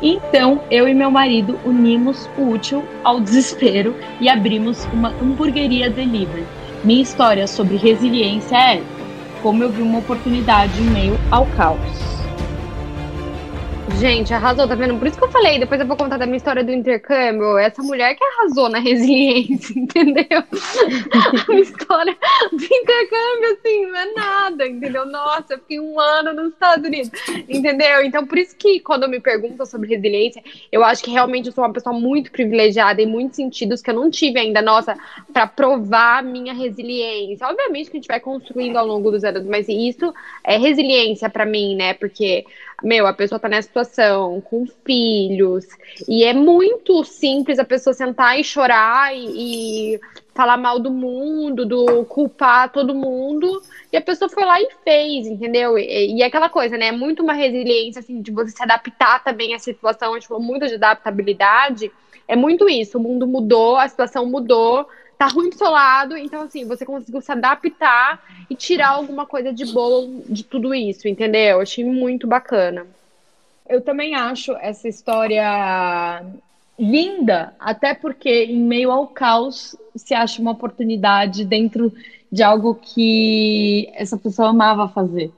então 0.00 0.60
eu 0.70 0.86
e 0.86 0.94
meu 0.94 1.10
marido 1.10 1.58
unimos 1.64 2.30
o 2.38 2.50
útil 2.50 2.84
ao 3.02 3.18
desespero 3.18 3.96
e 4.20 4.28
abrimos 4.28 4.86
uma 4.92 5.08
hamburgueria 5.08 5.90
delivery. 5.90 6.46
Minha 6.84 7.02
história 7.02 7.48
sobre 7.48 7.76
resiliência 7.76 8.56
é 8.56 8.82
como 9.42 9.64
eu 9.64 9.70
vi 9.72 9.82
uma 9.82 9.98
oportunidade 9.98 10.80
em 10.80 10.84
meio 10.84 11.18
ao 11.32 11.46
caos. 11.46 12.19
Gente, 13.98 14.32
arrasou, 14.32 14.66
tá 14.66 14.74
vendo? 14.74 14.98
Por 14.98 15.06
isso 15.06 15.18
que 15.18 15.24
eu 15.24 15.30
falei, 15.30 15.58
depois 15.58 15.80
eu 15.80 15.86
vou 15.86 15.96
contar 15.96 16.16
da 16.16 16.26
minha 16.26 16.36
história 16.36 16.64
do 16.64 16.72
intercâmbio. 16.72 17.58
Essa 17.58 17.82
mulher 17.82 18.14
que 18.14 18.24
arrasou 18.24 18.68
na 18.68 18.78
resiliência, 18.80 19.78
entendeu? 19.78 20.24
a 20.30 21.46
minha 21.48 21.60
história 21.60 22.16
do 22.50 22.64
intercâmbio, 22.64 23.52
assim, 23.52 23.86
não 23.86 23.98
é 23.98 24.12
nada, 24.12 24.66
entendeu? 24.66 25.04
Nossa, 25.06 25.54
eu 25.54 25.58
fiquei 25.58 25.80
um 25.80 25.98
ano 25.98 26.32
nos 26.32 26.52
Estados 26.52 26.86
Unidos, 26.86 27.10
entendeu? 27.48 28.02
Então, 28.02 28.26
por 28.26 28.38
isso 28.38 28.56
que 28.56 28.80
quando 28.80 29.08
me 29.08 29.20
perguntam 29.20 29.66
sobre 29.66 29.88
resiliência, 29.88 30.42
eu 30.70 30.84
acho 30.84 31.02
que 31.02 31.10
realmente 31.10 31.46
eu 31.46 31.52
sou 31.52 31.64
uma 31.64 31.72
pessoa 31.72 31.98
muito 31.98 32.30
privilegiada 32.30 33.02
em 33.02 33.06
muitos 33.06 33.36
sentidos 33.36 33.82
que 33.82 33.90
eu 33.90 33.94
não 33.94 34.10
tive 34.10 34.38
ainda, 34.38 34.62
nossa, 34.62 34.96
para 35.32 35.46
provar 35.46 36.22
minha 36.22 36.54
resiliência. 36.54 37.46
Obviamente 37.46 37.90
que 37.90 37.96
a 37.96 38.00
gente 38.00 38.08
vai 38.08 38.20
construindo 38.20 38.76
ao 38.76 38.86
longo 38.86 39.10
dos 39.10 39.24
anos, 39.24 39.44
mas 39.44 39.68
isso 39.68 40.12
é 40.44 40.56
resiliência 40.56 41.28
para 41.28 41.44
mim, 41.44 41.74
né? 41.76 41.94
Porque 41.94 42.44
meu, 42.82 43.06
a 43.06 43.12
pessoa 43.12 43.38
tá 43.38 43.48
nessa 43.48 43.68
situação, 43.68 44.40
com 44.40 44.66
filhos, 44.84 45.66
e 46.08 46.24
é 46.24 46.32
muito 46.32 47.04
simples 47.04 47.58
a 47.58 47.64
pessoa 47.64 47.92
sentar 47.92 48.38
e 48.38 48.44
chorar 48.44 49.14
e, 49.14 49.94
e 49.94 50.00
falar 50.34 50.56
mal 50.56 50.78
do 50.78 50.90
mundo, 50.90 51.66
do 51.66 52.04
culpar 52.06 52.72
todo 52.72 52.94
mundo, 52.94 53.62
e 53.92 53.96
a 53.96 54.00
pessoa 54.00 54.28
foi 54.28 54.44
lá 54.44 54.60
e 54.60 54.68
fez, 54.84 55.26
entendeu? 55.26 55.78
E, 55.78 56.16
e 56.16 56.22
é 56.22 56.26
aquela 56.26 56.48
coisa, 56.48 56.76
né? 56.78 56.86
É 56.86 56.92
muito 56.92 57.22
uma 57.22 57.34
resiliência, 57.34 58.00
assim, 58.00 58.22
de 58.22 58.30
você 58.30 58.50
se 58.50 58.62
adaptar 58.62 59.22
também 59.22 59.54
à 59.54 59.58
situação, 59.58 60.20
falou 60.22 60.42
muito 60.42 60.66
de 60.66 60.74
adaptabilidade, 60.74 61.90
é 62.26 62.36
muito 62.36 62.68
isso, 62.68 62.96
o 62.96 63.00
mundo 63.00 63.26
mudou, 63.26 63.76
a 63.76 63.88
situação 63.88 64.24
mudou, 64.24 64.88
tá 65.20 65.26
ruim 65.26 65.50
pro 65.50 65.58
seu 65.58 65.68
lado, 65.68 66.16
então 66.16 66.40
assim, 66.40 66.66
você 66.66 66.86
conseguiu 66.86 67.20
se 67.20 67.30
adaptar 67.30 68.24
e 68.48 68.54
tirar 68.54 68.88
alguma 68.88 69.26
coisa 69.26 69.52
de 69.52 69.70
boa 69.70 70.08
de 70.26 70.42
tudo 70.42 70.74
isso, 70.74 71.06
entendeu? 71.06 71.56
Eu 71.56 71.60
achei 71.60 71.84
muito 71.84 72.26
bacana. 72.26 72.86
Eu 73.68 73.82
também 73.82 74.14
acho 74.14 74.52
essa 74.52 74.88
história 74.88 76.24
linda, 76.78 77.54
até 77.60 77.92
porque 77.92 78.44
em 78.44 78.62
meio 78.62 78.90
ao 78.90 79.08
caos 79.08 79.76
se 79.94 80.14
acha 80.14 80.40
uma 80.40 80.52
oportunidade 80.52 81.44
dentro 81.44 81.92
de 82.32 82.42
algo 82.42 82.74
que 82.74 83.90
essa 83.92 84.16
pessoa 84.16 84.48
amava 84.48 84.88
fazer. 84.88 85.30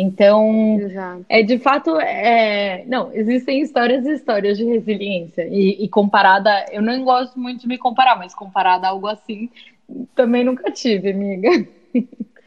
Então, 0.00 0.78
Exato. 0.78 1.26
é 1.28 1.42
de 1.42 1.58
fato, 1.58 1.98
é, 1.98 2.84
não, 2.86 3.12
existem 3.12 3.60
histórias 3.60 4.06
e 4.06 4.12
histórias 4.12 4.56
de 4.56 4.64
resiliência. 4.64 5.48
E, 5.50 5.84
e, 5.84 5.88
comparada, 5.88 6.66
eu 6.70 6.80
não 6.80 7.02
gosto 7.02 7.36
muito 7.36 7.62
de 7.62 7.66
me 7.66 7.76
comparar, 7.76 8.16
mas 8.16 8.32
comparada 8.32 8.86
a 8.86 8.90
algo 8.90 9.08
assim, 9.08 9.50
também 10.14 10.44
nunca 10.44 10.70
tive, 10.70 11.10
amiga. 11.10 11.66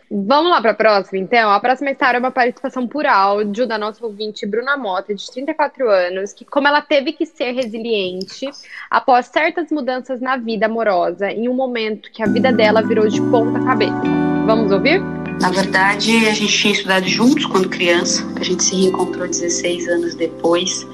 Vamos 0.10 0.50
lá 0.50 0.62
para 0.62 0.72
a 0.72 0.74
próxima, 0.74 1.20
então. 1.20 1.52
A 1.52 1.60
próxima 1.60 1.92
história 1.92 2.18
é 2.18 2.20
uma 2.20 2.32
participação 2.32 2.88
por 2.88 3.06
áudio 3.06 3.68
da 3.68 3.78
nossa 3.78 4.06
ouvinte 4.06 4.46
Bruna 4.46 4.78
Mota, 4.78 5.14
de 5.14 5.30
34 5.30 5.90
anos, 5.90 6.32
que 6.32 6.46
como 6.46 6.70
ela 6.70 6.82
teve 6.82 7.12
que 7.12 7.26
ser 7.26 7.52
resiliente 7.52 8.50
após 8.90 9.26
certas 9.26 9.70
mudanças 9.72 10.22
na 10.22 10.38
vida 10.38 10.68
amorosa, 10.68 11.30
em 11.30 11.50
um 11.50 11.54
momento 11.54 12.12
que 12.12 12.24
a 12.24 12.28
vida 12.28 12.52
dela 12.52 12.82
virou 12.82 13.08
de 13.08 13.22
ponta 13.30 13.60
cabeça. 13.64 14.02
Vamos 14.46 14.72
ouvir? 14.72 15.21
Na 15.42 15.50
verdade, 15.50 16.28
a 16.28 16.34
gente 16.36 16.56
tinha 16.56 16.72
estudado 16.72 17.08
juntos 17.08 17.48
quando 17.48 17.68
criança, 17.68 18.24
a 18.36 18.44
gente 18.44 18.64
se 18.64 18.76
reencontrou 18.76 19.28
16 19.28 19.88
anos 19.88 20.14
depois, 20.14 20.86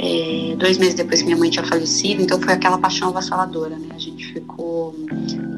é, 0.00 0.56
dois 0.58 0.76
meses 0.76 0.94
depois 0.94 1.20
que 1.20 1.26
minha 1.26 1.36
mãe 1.36 1.48
tinha 1.50 1.64
falecido, 1.64 2.20
então 2.20 2.40
foi 2.40 2.52
aquela 2.52 2.78
paixão 2.78 3.10
avassaladora, 3.10 3.76
né? 3.76 3.86
A 3.94 3.98
gente 3.98 4.32
ficou, 4.32 4.92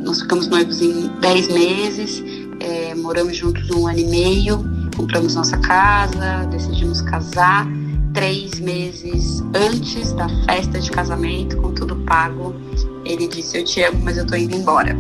nós 0.05 0.21
ficamos 0.21 0.47
noivos 0.47 0.83
em 0.83 1.09
10 1.21 1.49
meses, 1.49 2.23
é, 2.61 2.95
moramos 2.95 3.35
juntos 3.35 3.71
um 3.71 3.87
ano 3.87 3.99
e 3.99 4.05
meio, 4.05 4.63
compramos 4.95 5.35
nossa 5.35 5.57
casa, 5.57 6.47
decidimos 6.51 7.01
casar. 7.01 7.67
Três 8.13 8.59
meses 8.59 9.43
antes 9.55 10.13
da 10.13 10.29
festa 10.45 10.81
de 10.81 10.91
casamento, 10.91 11.57
com 11.59 11.73
tudo 11.73 11.95
pago, 11.97 12.55
ele 13.05 13.29
disse: 13.29 13.59
Eu 13.59 13.65
te 13.65 13.83
amo, 13.83 14.01
mas 14.03 14.17
eu 14.17 14.27
tô 14.27 14.35
indo 14.35 14.57
embora. 14.57 14.97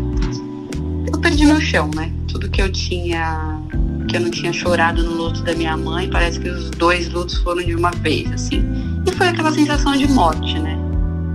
Eu 1.12 1.20
perdi 1.20 1.46
meu 1.46 1.60
chão, 1.60 1.90
né? 1.94 2.12
tudo 2.28 2.48
que 2.50 2.62
eu 2.62 2.70
tinha 2.70 3.60
que 4.06 4.16
eu 4.16 4.20
não 4.20 4.30
tinha 4.30 4.52
chorado 4.52 5.02
no 5.02 5.12
luto 5.12 5.42
da 5.42 5.54
minha 5.54 5.76
mãe, 5.76 6.08
parece 6.08 6.40
que 6.40 6.48
os 6.48 6.70
dois 6.70 7.10
lutos 7.10 7.36
foram 7.38 7.62
de 7.62 7.74
uma 7.74 7.90
vez, 7.90 8.30
assim. 8.32 8.64
E 9.06 9.12
foi 9.12 9.28
aquela 9.28 9.52
sensação 9.52 9.94
de 9.94 10.08
morte, 10.08 10.58
né? 10.58 10.78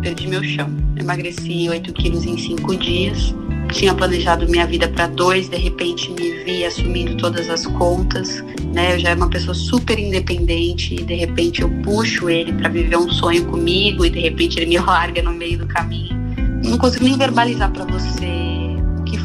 Perdi 0.02 0.28
meu 0.28 0.44
chão. 0.44 0.68
Emagreci 0.98 1.70
8 1.70 1.94
quilos 1.94 2.26
em 2.26 2.36
5 2.36 2.76
dias. 2.78 3.36
Tinha 3.72 3.94
planejado 3.94 4.50
minha 4.50 4.66
vida 4.66 4.88
para 4.88 5.06
dois, 5.06 5.50
de 5.50 5.58
repente 5.58 6.10
me 6.14 6.44
vi 6.44 6.66
assumindo 6.66 7.16
todas 7.18 7.48
as 7.48 7.68
contas, 7.68 8.44
né? 8.74 8.96
Eu 8.96 9.00
já 9.00 9.10
era 9.10 9.18
uma 9.20 9.30
pessoa 9.30 9.54
super 9.54 10.00
independente 10.00 10.96
e 10.96 11.04
de 11.04 11.14
repente 11.14 11.62
eu 11.62 11.70
puxo 11.84 12.28
ele 12.28 12.54
para 12.54 12.70
viver 12.70 12.98
um 12.98 13.10
sonho 13.12 13.46
comigo 13.46 14.04
e 14.04 14.10
de 14.10 14.20
repente 14.20 14.58
ele 14.58 14.66
me 14.66 14.78
larga 14.84 15.22
no 15.22 15.32
meio 15.32 15.60
do 15.60 15.68
caminho. 15.68 16.18
Não 16.64 16.78
consigo 16.80 17.06
nem 17.06 17.16
verbalizar 17.16 17.70
para 17.72 17.86
você 17.86 18.33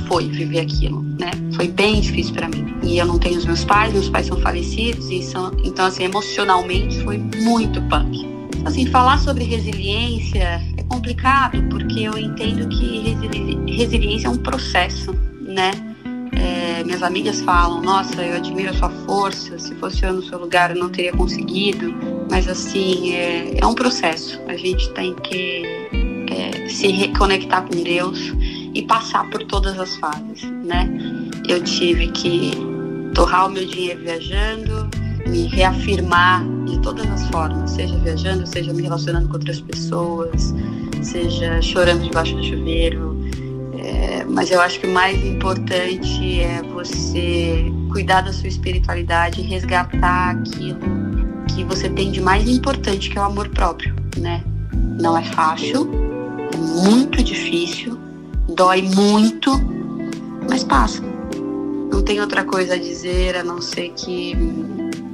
foi 0.08 0.28
viver 0.28 0.60
aquilo, 0.60 1.02
né? 1.02 1.30
Foi 1.54 1.68
bem 1.68 2.00
difícil 2.00 2.34
para 2.34 2.48
mim. 2.48 2.74
E 2.82 2.98
eu 2.98 3.06
não 3.06 3.18
tenho 3.18 3.38
os 3.38 3.44
meus 3.44 3.64
pais, 3.64 3.92
meus 3.92 4.08
pais 4.08 4.26
são 4.26 4.40
falecidos, 4.40 5.10
e 5.10 5.22
são, 5.22 5.52
então, 5.62 5.86
assim, 5.86 6.04
emocionalmente 6.04 7.00
foi 7.04 7.18
muito 7.18 7.80
punk. 7.82 8.26
Assim, 8.64 8.86
falar 8.86 9.18
sobre 9.18 9.44
resiliência 9.44 10.60
é 10.76 10.82
complicado, 10.84 11.62
porque 11.70 12.00
eu 12.00 12.18
entendo 12.18 12.68
que 12.68 13.00
resili 13.00 13.76
resiliência 13.76 14.26
é 14.26 14.30
um 14.30 14.38
processo, 14.38 15.14
né? 15.40 15.70
É, 16.32 16.84
minhas 16.84 17.02
amigas 17.02 17.40
falam, 17.40 17.82
nossa, 17.82 18.22
eu 18.22 18.36
admiro 18.36 18.70
a 18.70 18.72
sua 18.72 18.90
força, 19.06 19.58
se 19.58 19.74
fosse 19.76 20.04
eu 20.04 20.12
no 20.12 20.22
seu 20.22 20.38
lugar 20.38 20.70
eu 20.70 20.76
não 20.76 20.88
teria 20.88 21.12
conseguido, 21.12 21.94
mas 22.30 22.48
assim, 22.48 23.12
é, 23.12 23.58
é 23.58 23.66
um 23.66 23.74
processo, 23.74 24.40
a 24.46 24.56
gente 24.56 24.88
tem 24.90 25.14
que 25.14 25.62
é, 26.30 26.68
se 26.68 26.88
reconectar 26.88 27.62
com 27.62 27.82
Deus, 27.82 28.32
e 28.78 28.82
passar 28.82 29.28
por 29.28 29.44
todas 29.44 29.76
as 29.76 29.96
fases, 29.96 30.44
né? 30.64 30.88
Eu 31.48 31.62
tive 31.64 32.06
que 32.12 32.52
torrar 33.12 33.48
o 33.48 33.50
meu 33.50 33.66
dinheiro 33.66 34.00
viajando, 34.00 34.88
me 35.26 35.48
reafirmar 35.48 36.44
de 36.64 36.78
todas 36.78 37.04
as 37.10 37.28
formas, 37.28 37.72
seja 37.72 37.98
viajando, 37.98 38.46
seja 38.46 38.72
me 38.72 38.82
relacionando 38.82 39.26
com 39.26 39.34
outras 39.34 39.60
pessoas, 39.60 40.54
seja 41.02 41.60
chorando 41.60 42.04
debaixo 42.04 42.36
do 42.36 42.44
chuveiro. 42.44 43.18
É, 43.76 44.24
mas 44.24 44.48
eu 44.52 44.60
acho 44.60 44.78
que 44.78 44.86
o 44.86 44.92
mais 44.92 45.24
importante 45.26 46.40
é 46.40 46.62
você 46.72 47.64
cuidar 47.90 48.20
da 48.20 48.32
sua 48.32 48.46
espiritualidade 48.46 49.40
e 49.40 49.44
resgatar 49.44 50.36
aquilo 50.36 50.78
que 51.48 51.64
você 51.64 51.88
tem 51.88 52.12
de 52.12 52.20
mais 52.20 52.48
importante, 52.48 53.10
que 53.10 53.18
é 53.18 53.20
o 53.20 53.24
amor 53.24 53.48
próprio, 53.48 53.92
né? 54.18 54.44
Não 55.00 55.18
é 55.18 55.24
fácil, 55.24 55.90
é 56.52 56.56
muito 56.56 57.24
difícil, 57.24 57.98
dói 58.58 58.82
muito, 58.82 59.52
mas 60.50 60.64
passa. 60.64 61.00
Não 61.92 62.02
tem 62.02 62.20
outra 62.20 62.44
coisa 62.44 62.74
a 62.74 62.76
dizer 62.76 63.36
a 63.36 63.44
não 63.44 63.62
ser 63.62 63.90
que 63.90 64.34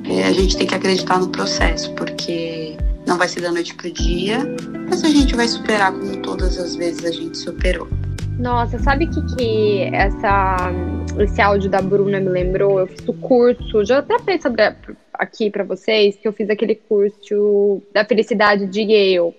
é, 0.09 0.24
a 0.24 0.33
gente 0.33 0.57
tem 0.57 0.66
que 0.66 0.74
acreditar 0.74 1.20
no 1.20 1.28
processo, 1.28 1.92
porque 1.94 2.74
não 3.07 3.18
vai 3.18 3.28
ser 3.28 3.42
da 3.42 3.52
noite 3.52 3.74
pro 3.74 3.90
dia, 3.90 4.38
mas 4.88 5.04
a 5.04 5.09
gente 5.09 5.37
vai 5.37 5.46
superar 5.46 5.92
como 5.92 6.22
todas 6.22 6.59
as 6.59 6.74
vezes 6.74 7.04
a 7.04 7.11
gente 7.11 7.37
superou. 7.37 7.87
Nossa, 8.38 8.78
sabe 8.78 9.04
o 9.04 9.11
que, 9.11 9.37
que 9.37 9.80
essa, 9.92 10.57
esse 11.20 11.40
áudio 11.42 11.68
da 11.68 11.83
Bruna 11.83 12.18
me 12.18 12.30
lembrou? 12.30 12.80
Eu 12.80 12.87
fiz 12.87 13.07
o 13.07 13.12
curso, 13.12 13.85
já 13.85 13.98
até 13.98 14.18
falei 14.18 14.40
sobre 14.40 14.62
aqui 15.12 15.50
para 15.50 15.64
vocês, 15.64 16.16
que 16.16 16.26
eu 16.26 16.33
fiz 16.33 16.48
aquele 16.48 16.74
curso 16.74 17.83
da 17.92 18.07
felicidade 18.07 18.66
de 18.66 18.80
Yale. 18.80 19.35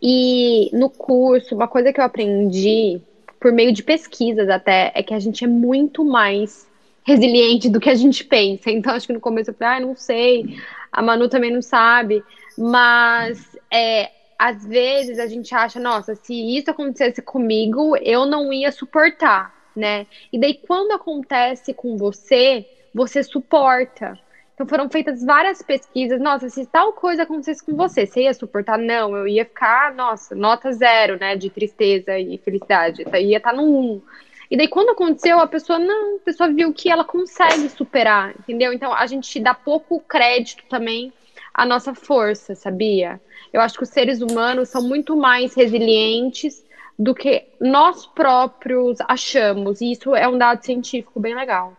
E 0.00 0.70
no 0.74 0.90
curso, 0.90 1.54
uma 1.54 1.66
coisa 1.66 1.90
que 1.90 1.98
eu 1.98 2.04
aprendi 2.04 3.00
por 3.46 3.52
meio 3.52 3.70
de 3.72 3.84
pesquisas 3.84 4.48
até, 4.48 4.90
é 4.92 5.04
que 5.04 5.14
a 5.14 5.20
gente 5.20 5.44
é 5.44 5.46
muito 5.46 6.04
mais 6.04 6.68
resiliente 7.04 7.68
do 7.68 7.78
que 7.78 7.88
a 7.88 7.94
gente 7.94 8.24
pensa. 8.24 8.72
Então, 8.72 8.92
acho 8.92 9.06
que 9.06 9.12
no 9.12 9.20
começo 9.20 9.50
eu 9.50 9.54
falei, 9.54 9.76
ah, 9.76 9.86
não 9.86 9.94
sei, 9.94 10.58
a 10.90 11.00
Manu 11.00 11.28
também 11.28 11.52
não 11.52 11.62
sabe, 11.62 12.24
mas 12.58 13.56
é, 13.72 14.10
às 14.36 14.66
vezes 14.66 15.20
a 15.20 15.28
gente 15.28 15.54
acha, 15.54 15.78
nossa, 15.78 16.16
se 16.16 16.34
isso 16.34 16.72
acontecesse 16.72 17.22
comigo, 17.22 17.96
eu 17.98 18.26
não 18.26 18.52
ia 18.52 18.72
suportar, 18.72 19.54
né? 19.76 20.08
E 20.32 20.40
daí, 20.40 20.54
quando 20.54 20.90
acontece 20.90 21.72
com 21.72 21.96
você, 21.96 22.66
você 22.92 23.22
suporta. 23.22 24.18
Então 24.56 24.66
foram 24.66 24.88
feitas 24.88 25.22
várias 25.22 25.60
pesquisas. 25.60 26.18
Nossa, 26.18 26.48
se 26.48 26.64
tal 26.64 26.94
coisa 26.94 27.24
acontecesse 27.24 27.62
com 27.62 27.76
você, 27.76 28.06
você 28.06 28.22
ia 28.22 28.32
suportar? 28.32 28.78
Não, 28.78 29.14
eu 29.14 29.28
ia 29.28 29.44
ficar, 29.44 29.94
nossa, 29.94 30.34
nota 30.34 30.72
zero, 30.72 31.18
né? 31.20 31.36
De 31.36 31.50
tristeza 31.50 32.18
e 32.18 32.38
felicidade. 32.38 33.04
Eu 33.04 33.20
ia 33.20 33.36
estar 33.36 33.52
no 33.52 33.62
um. 33.62 34.02
E 34.50 34.56
daí, 34.56 34.66
quando 34.66 34.90
aconteceu, 34.90 35.38
a 35.40 35.46
pessoa 35.46 35.78
não, 35.78 36.16
a 36.16 36.20
pessoa 36.20 36.48
viu 36.48 36.72
que 36.72 36.88
ela 36.88 37.04
consegue 37.04 37.68
superar, 37.68 38.34
entendeu? 38.40 38.72
Então 38.72 38.94
a 38.94 39.06
gente 39.06 39.38
dá 39.38 39.52
pouco 39.52 40.00
crédito 40.00 40.64
também 40.70 41.12
à 41.52 41.66
nossa 41.66 41.94
força, 41.94 42.54
sabia? 42.54 43.20
Eu 43.52 43.60
acho 43.60 43.76
que 43.76 43.82
os 43.82 43.90
seres 43.90 44.22
humanos 44.22 44.70
são 44.70 44.80
muito 44.80 45.14
mais 45.14 45.54
resilientes 45.54 46.64
do 46.98 47.14
que 47.14 47.44
nós 47.60 48.06
próprios 48.06 48.96
achamos. 49.06 49.82
E 49.82 49.92
isso 49.92 50.16
é 50.16 50.26
um 50.26 50.38
dado 50.38 50.64
científico 50.64 51.20
bem 51.20 51.34
legal. 51.34 51.76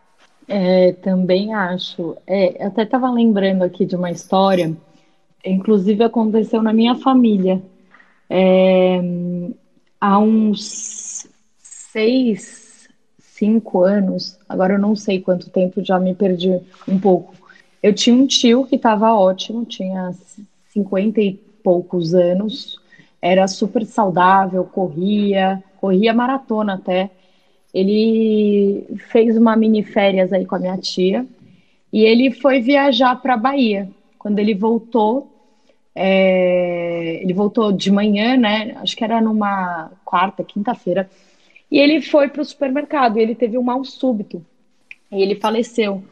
É, 0.48 0.94
também 0.94 1.54
acho. 1.54 2.16
É, 2.26 2.66
até 2.66 2.84
estava 2.84 3.10
lembrando 3.10 3.64
aqui 3.64 3.86
de 3.86 3.96
uma 3.96 4.12
história. 4.12 4.76
inclusive 5.46 6.04
aconteceu 6.04 6.62
na 6.64 6.74
minha 6.74 6.96
família. 6.96 7.62
É, 8.30 9.00
há 10.02 10.20
uns 10.20 11.28
seis, 11.60 12.90
cinco 13.20 13.84
anos, 13.84 14.38
agora 14.48 14.76
eu 14.76 14.80
não 14.80 14.96
sei 14.96 15.20
quanto 15.20 15.50
tempo, 15.50 15.84
já 15.84 16.00
me 16.00 16.14
perdi 16.16 16.60
um 16.88 17.00
pouco. 17.00 17.36
Eu 17.82 17.94
tinha 17.94 18.16
um 18.16 18.28
tio 18.28 18.66
que 18.66 18.76
estava 18.76 19.14
ótimo, 19.14 19.66
tinha 19.66 20.14
cinquenta 20.70 21.22
e 21.22 21.34
poucos 21.64 22.14
anos, 22.14 22.80
era 23.22 23.48
super 23.48 23.86
saudável, 23.86 24.64
corria, 24.66 25.64
corria 25.80 26.14
maratona 26.14 26.76
até. 26.76 27.12
Ele 27.78 28.88
fez 29.12 29.38
uma 29.38 29.56
mini 29.56 29.84
férias 29.84 30.34
aí 30.34 30.48
com 30.48 30.56
a 30.56 30.60
minha 30.60 30.78
tia 30.80 31.24
e 31.94 32.04
ele 32.04 32.32
foi 32.32 32.60
viajar 32.60 33.16
para 33.18 33.36
a 33.36 33.38
Bahia. 33.38 33.88
Quando 34.18 34.40
ele 34.40 34.56
voltou, 34.56 35.32
é, 35.94 37.20
ele 37.22 37.34
voltou 37.34 37.72
de 37.72 37.92
manhã, 37.92 38.36
né? 38.36 38.76
Acho 38.78 38.98
que 38.98 39.04
era 39.04 39.22
numa 39.22 39.92
quarta, 40.04 40.44
quinta-feira. 40.44 41.08
E 41.70 41.78
ele 41.78 42.02
foi 42.02 42.28
para 42.30 42.42
o 42.42 42.46
supermercado. 42.46 43.20
E 43.20 43.22
ele 43.22 43.36
teve 43.36 43.60
um 43.60 43.64
mal 43.64 43.86
súbito. 43.86 44.44
E 45.12 45.22
ele 45.22 45.36
faleceu. 45.36 46.04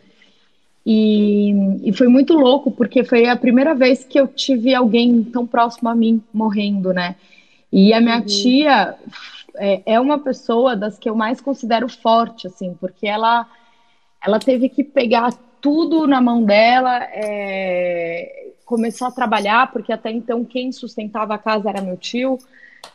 E, 0.86 1.52
e, 1.84 1.92
foi 1.94 2.08
muito 2.08 2.36
louco, 2.36 2.70
porque 2.70 3.04
foi 3.04 3.28
a 3.28 3.36
primeira 3.36 3.74
vez 3.74 4.04
que 4.04 4.20
eu 4.20 4.28
tive 4.28 4.76
alguém 4.76 5.24
tão 5.24 5.48
próximo 5.48 5.90
a 5.90 5.96
mim 5.96 6.22
morrendo, 6.32 6.94
né? 6.94 7.16
E 7.78 7.94
a 7.94 8.00
minha 8.00 8.20
uhum. 8.20 8.26
tia 8.26 8.96
é, 9.58 9.82
é, 9.86 10.00
uma 10.00 10.18
pessoa 10.18 10.78
das 10.78 10.98
que 10.98 11.10
eu 11.10 11.14
mais 11.14 11.42
considero 11.42 11.90
forte, 11.90 12.48
assim, 12.48 12.74
porque 12.80 13.06
ela, 13.06 13.46
ela 14.26 14.40
teve 14.40 14.70
que 14.70 14.82
pegar 14.82 15.34
tudo 15.60 16.08
na 16.08 16.22
mão 16.22 16.42
dela, 16.42 17.04
é, 17.12 18.54
começou 18.66 19.10
a 19.10 19.12
trabalhar, 19.12 19.74
porque 19.74 19.92
até 19.92 20.10
então 20.10 20.46
quem 20.46 20.72
sustentava 20.72 21.36
a 21.36 21.38
casa 21.38 21.68
era 21.68 21.82
meu 21.82 21.98
tio. 21.98 22.38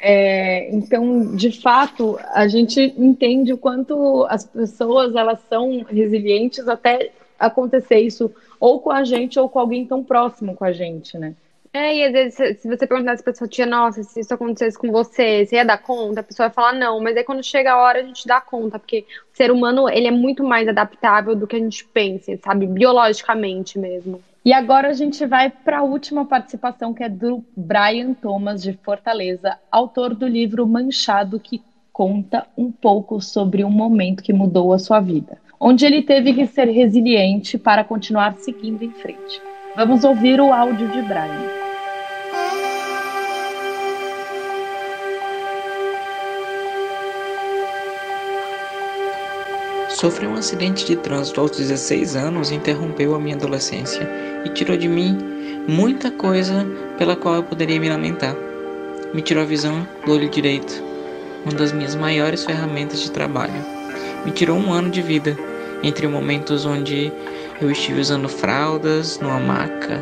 É, 0.00 0.74
então, 0.74 1.36
de 1.36 1.60
fato, 1.60 2.18
a 2.32 2.48
gente 2.48 2.80
entende 2.96 3.52
o 3.52 3.58
quanto 3.58 4.24
as 4.30 4.46
pessoas 4.46 5.14
elas 5.14 5.40
são 5.46 5.84
resilientes 5.90 6.66
até 6.66 7.10
acontecer 7.38 8.00
isso 8.00 8.32
ou 8.58 8.80
com 8.80 8.90
a 8.90 9.04
gente 9.04 9.38
ou 9.38 9.46
com 9.46 9.58
alguém 9.58 9.84
tão 9.84 10.02
próximo 10.02 10.56
com 10.56 10.64
a 10.64 10.72
gente, 10.72 11.18
né? 11.18 11.34
É, 11.72 11.96
e 11.96 12.04
às 12.04 12.12
vezes, 12.12 12.60
se 12.60 12.68
você 12.68 12.84
perguntasse 12.84 13.22
pra 13.22 13.32
pessoa, 13.32 13.48
tia, 13.48 13.64
nossa, 13.64 14.02
se 14.02 14.20
isso 14.20 14.34
acontecesse 14.34 14.76
com 14.76 14.90
você, 14.90 15.46
você 15.46 15.54
ia 15.54 15.64
dar 15.64 15.78
conta? 15.78 16.18
A 16.18 16.24
pessoa 16.24 16.48
vai 16.48 16.54
falar 16.54 16.72
não, 16.72 17.00
mas 17.00 17.16
aí 17.16 17.22
quando 17.22 17.44
chega 17.44 17.72
a 17.72 17.78
hora 17.78 18.00
a 18.00 18.02
gente 18.02 18.26
dá 18.26 18.40
conta, 18.40 18.76
porque 18.76 19.04
o 19.32 19.36
ser 19.36 19.52
humano, 19.52 19.88
ele 19.88 20.08
é 20.08 20.10
muito 20.10 20.42
mais 20.42 20.66
adaptável 20.66 21.36
do 21.36 21.46
que 21.46 21.54
a 21.54 21.60
gente 21.60 21.84
pensa, 21.84 22.36
sabe? 22.42 22.66
Biologicamente 22.66 23.78
mesmo. 23.78 24.20
E 24.44 24.52
agora 24.52 24.88
a 24.88 24.92
gente 24.92 25.24
vai 25.26 25.48
para 25.48 25.78
a 25.78 25.82
última 25.82 26.24
participação, 26.24 26.92
que 26.92 27.04
é 27.04 27.08
do 27.08 27.44
Brian 27.56 28.14
Thomas, 28.14 28.62
de 28.62 28.72
Fortaleza, 28.72 29.56
autor 29.70 30.12
do 30.12 30.26
livro 30.26 30.66
Manchado, 30.66 31.38
que 31.38 31.62
conta 31.92 32.46
um 32.56 32.72
pouco 32.72 33.20
sobre 33.20 33.62
um 33.62 33.70
momento 33.70 34.24
que 34.24 34.32
mudou 34.32 34.72
a 34.72 34.78
sua 34.78 34.98
vida, 34.98 35.38
onde 35.60 35.86
ele 35.86 36.02
teve 36.02 36.32
que 36.34 36.46
ser 36.46 36.64
resiliente 36.64 37.56
para 37.58 37.84
continuar 37.84 38.34
seguindo 38.38 38.82
em 38.82 38.90
frente. 38.90 39.40
Vamos 39.76 40.02
ouvir 40.02 40.40
o 40.40 40.52
áudio 40.52 40.88
de 40.88 41.02
Brian. 41.02 41.59
Sofri 50.00 50.26
um 50.26 50.34
acidente 50.34 50.86
de 50.86 50.96
trânsito 50.96 51.42
aos 51.42 51.50
16 51.50 52.16
anos 52.16 52.50
interrompeu 52.50 53.14
a 53.14 53.20
minha 53.20 53.36
adolescência 53.36 54.08
e 54.46 54.48
tirou 54.48 54.74
de 54.74 54.88
mim 54.88 55.14
muita 55.68 56.10
coisa 56.10 56.66
pela 56.96 57.14
qual 57.14 57.34
eu 57.34 57.42
poderia 57.42 57.78
me 57.78 57.90
lamentar. 57.90 58.34
Me 59.12 59.20
tirou 59.20 59.42
a 59.42 59.46
visão 59.46 59.86
do 60.06 60.12
olho 60.12 60.30
direito, 60.30 60.82
uma 61.44 61.52
das 61.52 61.70
minhas 61.70 61.94
maiores 61.94 62.46
ferramentas 62.46 63.00
de 63.00 63.10
trabalho. 63.10 63.62
Me 64.24 64.32
tirou 64.32 64.56
um 64.56 64.72
ano 64.72 64.88
de 64.88 65.02
vida, 65.02 65.36
entre 65.82 66.08
momentos 66.08 66.64
onde 66.64 67.12
eu 67.60 67.70
estive 67.70 68.00
usando 68.00 68.26
fraldas, 68.26 69.20
numa 69.20 69.38
maca, 69.38 70.00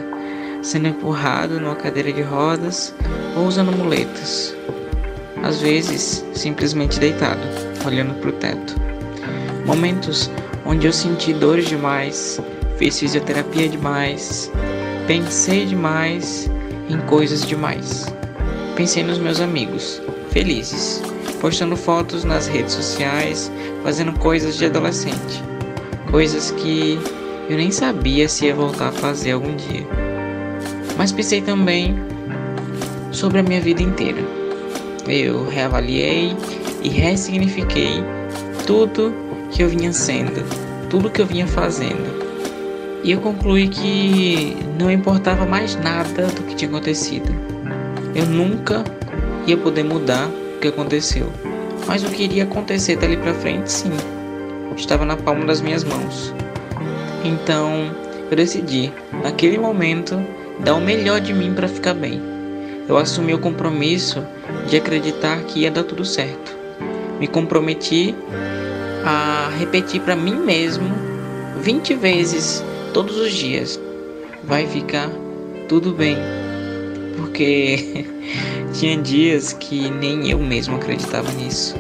sendo 0.63 0.87
empurrado 0.87 1.59
numa 1.59 1.75
cadeira 1.75 2.13
de 2.13 2.23
rodas 2.23 2.95
ou 3.37 3.49
usando 3.49 3.77
muletas. 3.77 4.55
Às 5.43 5.61
vezes, 5.61 6.25
simplesmente 6.35 7.01
deitado, 7.01 7.43
olhando 7.85 8.15
para 8.21 8.31
o 8.31 8.33
teto. 8.35 8.88
Momentos 9.67 10.31
onde 10.65 10.87
eu 10.87 10.93
senti 10.93 11.33
dores 11.33 11.69
demais, 11.69 12.41
fiz 12.77 12.99
fisioterapia 12.99 13.69
demais, 13.69 14.51
pensei 15.07 15.67
demais 15.67 16.51
em 16.89 16.99
coisas 17.07 17.47
demais. 17.47 18.07
Pensei 18.77 19.03
nos 19.03 19.19
meus 19.19 19.41
amigos, 19.41 20.01
felizes, 20.31 21.03
postando 21.41 21.77
fotos 21.77 22.25
nas 22.25 22.47
redes 22.47 22.75
sociais, 22.75 23.51
fazendo 23.83 24.13
coisas 24.19 24.57
de 24.57 24.67
adolescente, 24.67 25.43
coisas 26.11 26.51
que 26.53 26.99
eu 27.49 27.57
nem 27.57 27.71
sabia 27.71 28.29
se 28.29 28.47
ia 28.47 28.55
voltar 28.55 28.89
a 28.89 28.93
fazer 28.93 29.33
algum 29.33 29.57
dia. 29.57 29.87
Mas 30.97 31.13
pensei 31.13 31.41
também 31.41 31.97
sobre 33.11 33.39
a 33.39 33.43
minha 33.43 33.61
vida 33.61 33.83
inteira. 33.83 34.21
Eu 35.07 35.49
reavaliei 35.49 36.37
e 36.83 36.89
ressignifiquei 36.89 38.03
tudo 38.67 39.28
que 39.51 39.63
eu 39.63 39.69
vinha 39.69 39.93
sendo, 39.93 40.45
tudo 40.89 41.11
que 41.11 41.21
eu 41.21 41.27
vinha 41.27 41.47
fazendo. 41.47 42.19
E 43.03 43.13
eu 43.13 43.21
concluí 43.21 43.69
que 43.69 44.57
não 44.79 44.91
importava 44.91 45.47
mais 45.47 45.77
nada 45.77 46.27
do 46.27 46.43
que 46.43 46.55
tinha 46.55 46.69
acontecido. 46.69 47.29
Eu 48.15 48.27
nunca 48.27 48.85
ia 49.47 49.57
poder 49.57 49.85
mudar 49.85 50.29
o 50.57 50.61
que 50.61 50.69
aconteceu. 50.69 51.33
Mas 51.87 52.03
o 52.03 52.11
que 52.11 52.25
iria 52.25 52.45
acontecer 52.45 52.97
dali 52.97 53.17
para 53.17 53.33
frente, 53.33 53.71
sim. 53.71 53.93
Estava 54.77 55.05
na 55.05 55.17
palma 55.17 55.47
das 55.47 55.61
minhas 55.61 55.85
mãos. 55.85 56.35
Então, 57.25 57.91
eu 58.31 58.37
decidi, 58.37 58.93
naquele 59.23 59.59
momento, 59.59 60.23
dar 60.61 60.75
o 60.75 60.81
melhor 60.81 61.21
de 61.21 61.33
mim 61.33 61.55
para 61.55 61.67
ficar 61.67 61.95
bem. 61.95 62.21
Eu 62.89 62.97
assumi 62.97 63.35
o 63.35 63.39
compromisso 63.39 64.25
de 64.69 64.77
acreditar 64.77 65.43
que 65.45 65.61
ia 65.61 65.71
dar 65.71 65.85
tudo 65.85 66.05
certo. 66.05 66.57
Me 67.19 67.27
comprometi 67.27 68.15
a 69.05 69.51
repetir 69.59 70.01
para 70.03 70.17
mim 70.17 70.35
mesmo 70.35 70.89
20 71.61 71.95
vezes 71.95 72.65
todos 72.93 73.17
os 73.17 73.33
dias. 73.33 73.81
Vai 74.45 74.67
ficar 74.67 75.11
tudo 75.69 75.93
bem. 75.93 76.17
Porque 77.17 78.07
tinha 78.73 78.97
dias 78.97 79.53
que 79.53 79.91
nem 79.91 80.31
eu 80.31 80.39
mesmo 80.39 80.77
acreditava 80.77 81.31
nisso. 81.33 81.75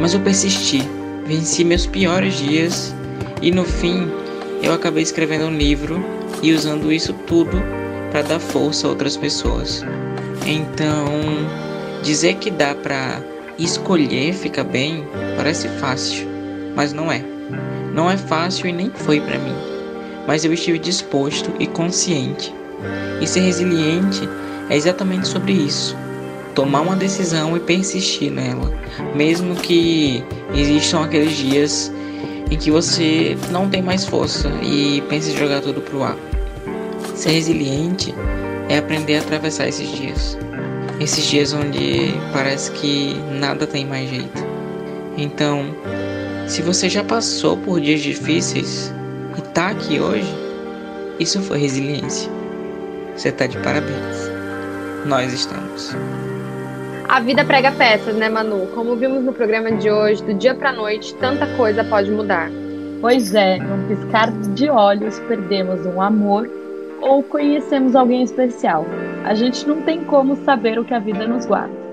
Mas 0.00 0.14
eu 0.14 0.20
persisti, 0.20 0.82
venci 1.26 1.64
meus 1.64 1.86
piores 1.86 2.34
dias 2.34 2.94
e 3.42 3.50
no 3.50 3.64
fim 3.64 4.08
eu 4.62 4.72
acabei 4.72 5.02
escrevendo 5.02 5.46
um 5.46 5.56
livro 5.56 6.02
e 6.42 6.52
usando 6.52 6.92
isso 6.92 7.12
tudo 7.26 7.62
para 8.10 8.22
dar 8.22 8.40
força 8.40 8.86
a 8.86 8.90
outras 8.90 9.16
pessoas. 9.16 9.84
Então, 10.46 11.06
dizer 12.02 12.36
que 12.36 12.50
dá 12.50 12.74
para 12.74 13.20
escolher 13.58 14.32
ficar 14.32 14.64
bem 14.64 15.04
parece 15.36 15.68
fácil 15.80 16.27
mas 16.78 16.92
não 16.92 17.10
é. 17.10 17.20
Não 17.92 18.08
é 18.08 18.16
fácil 18.16 18.68
e 18.68 18.72
nem 18.72 18.88
foi 18.88 19.20
para 19.20 19.36
mim, 19.36 19.54
mas 20.28 20.44
eu 20.44 20.52
estive 20.52 20.78
disposto 20.78 21.50
e 21.58 21.66
consciente. 21.66 22.54
E 23.20 23.26
ser 23.26 23.40
resiliente 23.40 24.28
é 24.70 24.76
exatamente 24.76 25.26
sobre 25.26 25.52
isso. 25.52 25.96
Tomar 26.54 26.82
uma 26.82 26.94
decisão 26.94 27.56
e 27.56 27.60
persistir 27.60 28.30
nela, 28.30 28.72
mesmo 29.16 29.56
que 29.56 30.22
existam 30.54 31.02
aqueles 31.02 31.36
dias 31.36 31.92
em 32.48 32.56
que 32.56 32.70
você 32.70 33.36
não 33.50 33.68
tem 33.68 33.82
mais 33.82 34.04
força 34.04 34.48
e 34.62 35.02
pensa 35.08 35.30
em 35.32 35.36
jogar 35.36 35.60
tudo 35.60 35.80
pro 35.80 36.04
ar. 36.04 36.16
Ser 37.16 37.30
resiliente 37.30 38.14
é 38.68 38.78
aprender 38.78 39.16
a 39.16 39.20
atravessar 39.20 39.66
esses 39.66 39.90
dias. 39.90 40.38
Esses 41.00 41.24
dias 41.24 41.52
onde 41.52 42.14
parece 42.32 42.70
que 42.70 43.16
nada 43.32 43.66
tem 43.66 43.84
mais 43.84 44.08
jeito. 44.08 44.46
Então, 45.16 45.74
se 46.48 46.62
você 46.62 46.88
já 46.88 47.04
passou 47.04 47.58
por 47.58 47.78
dias 47.78 48.00
difíceis 48.00 48.92
e 49.36 49.42
tá 49.52 49.68
aqui 49.68 50.00
hoje, 50.00 50.34
isso 51.20 51.42
foi 51.42 51.58
resiliência. 51.58 52.30
Você 53.14 53.30
tá 53.30 53.46
de 53.46 53.58
parabéns. 53.58 54.30
Nós 55.04 55.32
estamos. 55.32 55.94
A 57.06 57.20
vida 57.20 57.44
prega 57.44 57.70
peças, 57.72 58.16
né, 58.16 58.28
Manu? 58.30 58.66
Como 58.74 58.96
vimos 58.96 59.22
no 59.24 59.32
programa 59.32 59.72
de 59.72 59.90
hoje, 59.90 60.22
do 60.22 60.34
dia 60.34 60.54
pra 60.54 60.72
noite, 60.72 61.14
tanta 61.16 61.46
coisa 61.56 61.84
pode 61.84 62.10
mudar. 62.10 62.50
Pois 63.00 63.34
é, 63.34 63.58
num 63.58 63.86
piscar 63.86 64.32
de 64.54 64.70
olhos 64.70 65.18
perdemos 65.20 65.84
um 65.84 66.00
amor 66.00 66.50
ou 67.00 67.22
conhecemos 67.22 67.94
alguém 67.94 68.22
especial. 68.22 68.86
A 69.24 69.34
gente 69.34 69.68
não 69.68 69.82
tem 69.82 70.02
como 70.04 70.34
saber 70.44 70.78
o 70.78 70.84
que 70.84 70.94
a 70.94 70.98
vida 70.98 71.26
nos 71.26 71.44
guarda. 71.44 71.87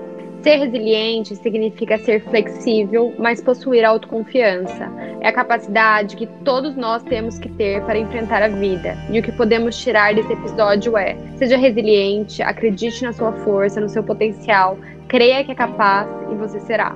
Ser 0.46 0.58
resiliente 0.58 1.34
significa 1.34 1.98
ser 1.98 2.22
flexível, 2.22 3.12
mas 3.18 3.42
possuir 3.42 3.84
autoconfiança. 3.84 4.88
É 5.20 5.26
a 5.26 5.32
capacidade 5.32 6.14
que 6.14 6.24
todos 6.44 6.76
nós 6.76 7.02
temos 7.02 7.36
que 7.36 7.48
ter 7.48 7.82
para 7.82 7.98
enfrentar 7.98 8.44
a 8.44 8.46
vida. 8.46 8.96
E 9.10 9.18
o 9.18 9.22
que 9.24 9.32
podemos 9.32 9.76
tirar 9.76 10.14
desse 10.14 10.32
episódio 10.32 10.96
é: 10.96 11.16
seja 11.34 11.56
resiliente, 11.56 12.44
acredite 12.44 13.02
na 13.02 13.12
sua 13.12 13.32
força, 13.32 13.80
no 13.80 13.88
seu 13.88 14.04
potencial, 14.04 14.78
creia 15.08 15.42
que 15.42 15.50
é 15.50 15.54
capaz 15.56 16.08
e 16.30 16.36
você 16.36 16.60
será. 16.60 16.94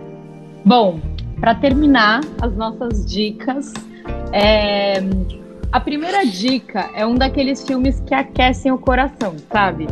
Bom, 0.65 1.01
para 1.41 1.53
terminar 1.57 2.21
as 2.41 2.55
nossas 2.55 3.05
dicas, 3.05 3.75
é... 4.33 5.01
a 5.73 5.81
primeira 5.81 6.25
dica 6.25 6.89
é 6.95 7.05
um 7.05 7.17
daqueles 7.17 7.67
filmes 7.67 7.99
que 8.07 8.15
aquecem 8.15 8.71
o 8.71 8.79
coração, 8.79 9.35
sabe? 9.51 9.89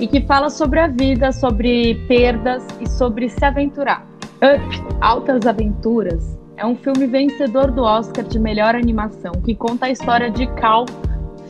E 0.00 0.06
que 0.06 0.20
fala 0.22 0.50
sobre 0.50 0.80
a 0.80 0.86
vida, 0.86 1.32
sobre 1.32 1.94
perdas 2.06 2.66
e 2.80 2.88
sobre 2.88 3.28
se 3.28 3.44
aventurar. 3.44 4.06
Up, 4.36 4.96
Altas 5.00 5.46
Aventuras, 5.46 6.38
é 6.56 6.64
um 6.64 6.76
filme 6.76 7.06
vencedor 7.06 7.70
do 7.70 7.82
Oscar 7.82 8.24
de 8.24 8.38
melhor 8.38 8.74
animação 8.74 9.32
que 9.44 9.54
conta 9.54 9.86
a 9.86 9.90
história 9.90 10.30
de 10.30 10.46
Carl 10.54 10.86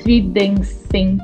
Friedensen, 0.01 1.19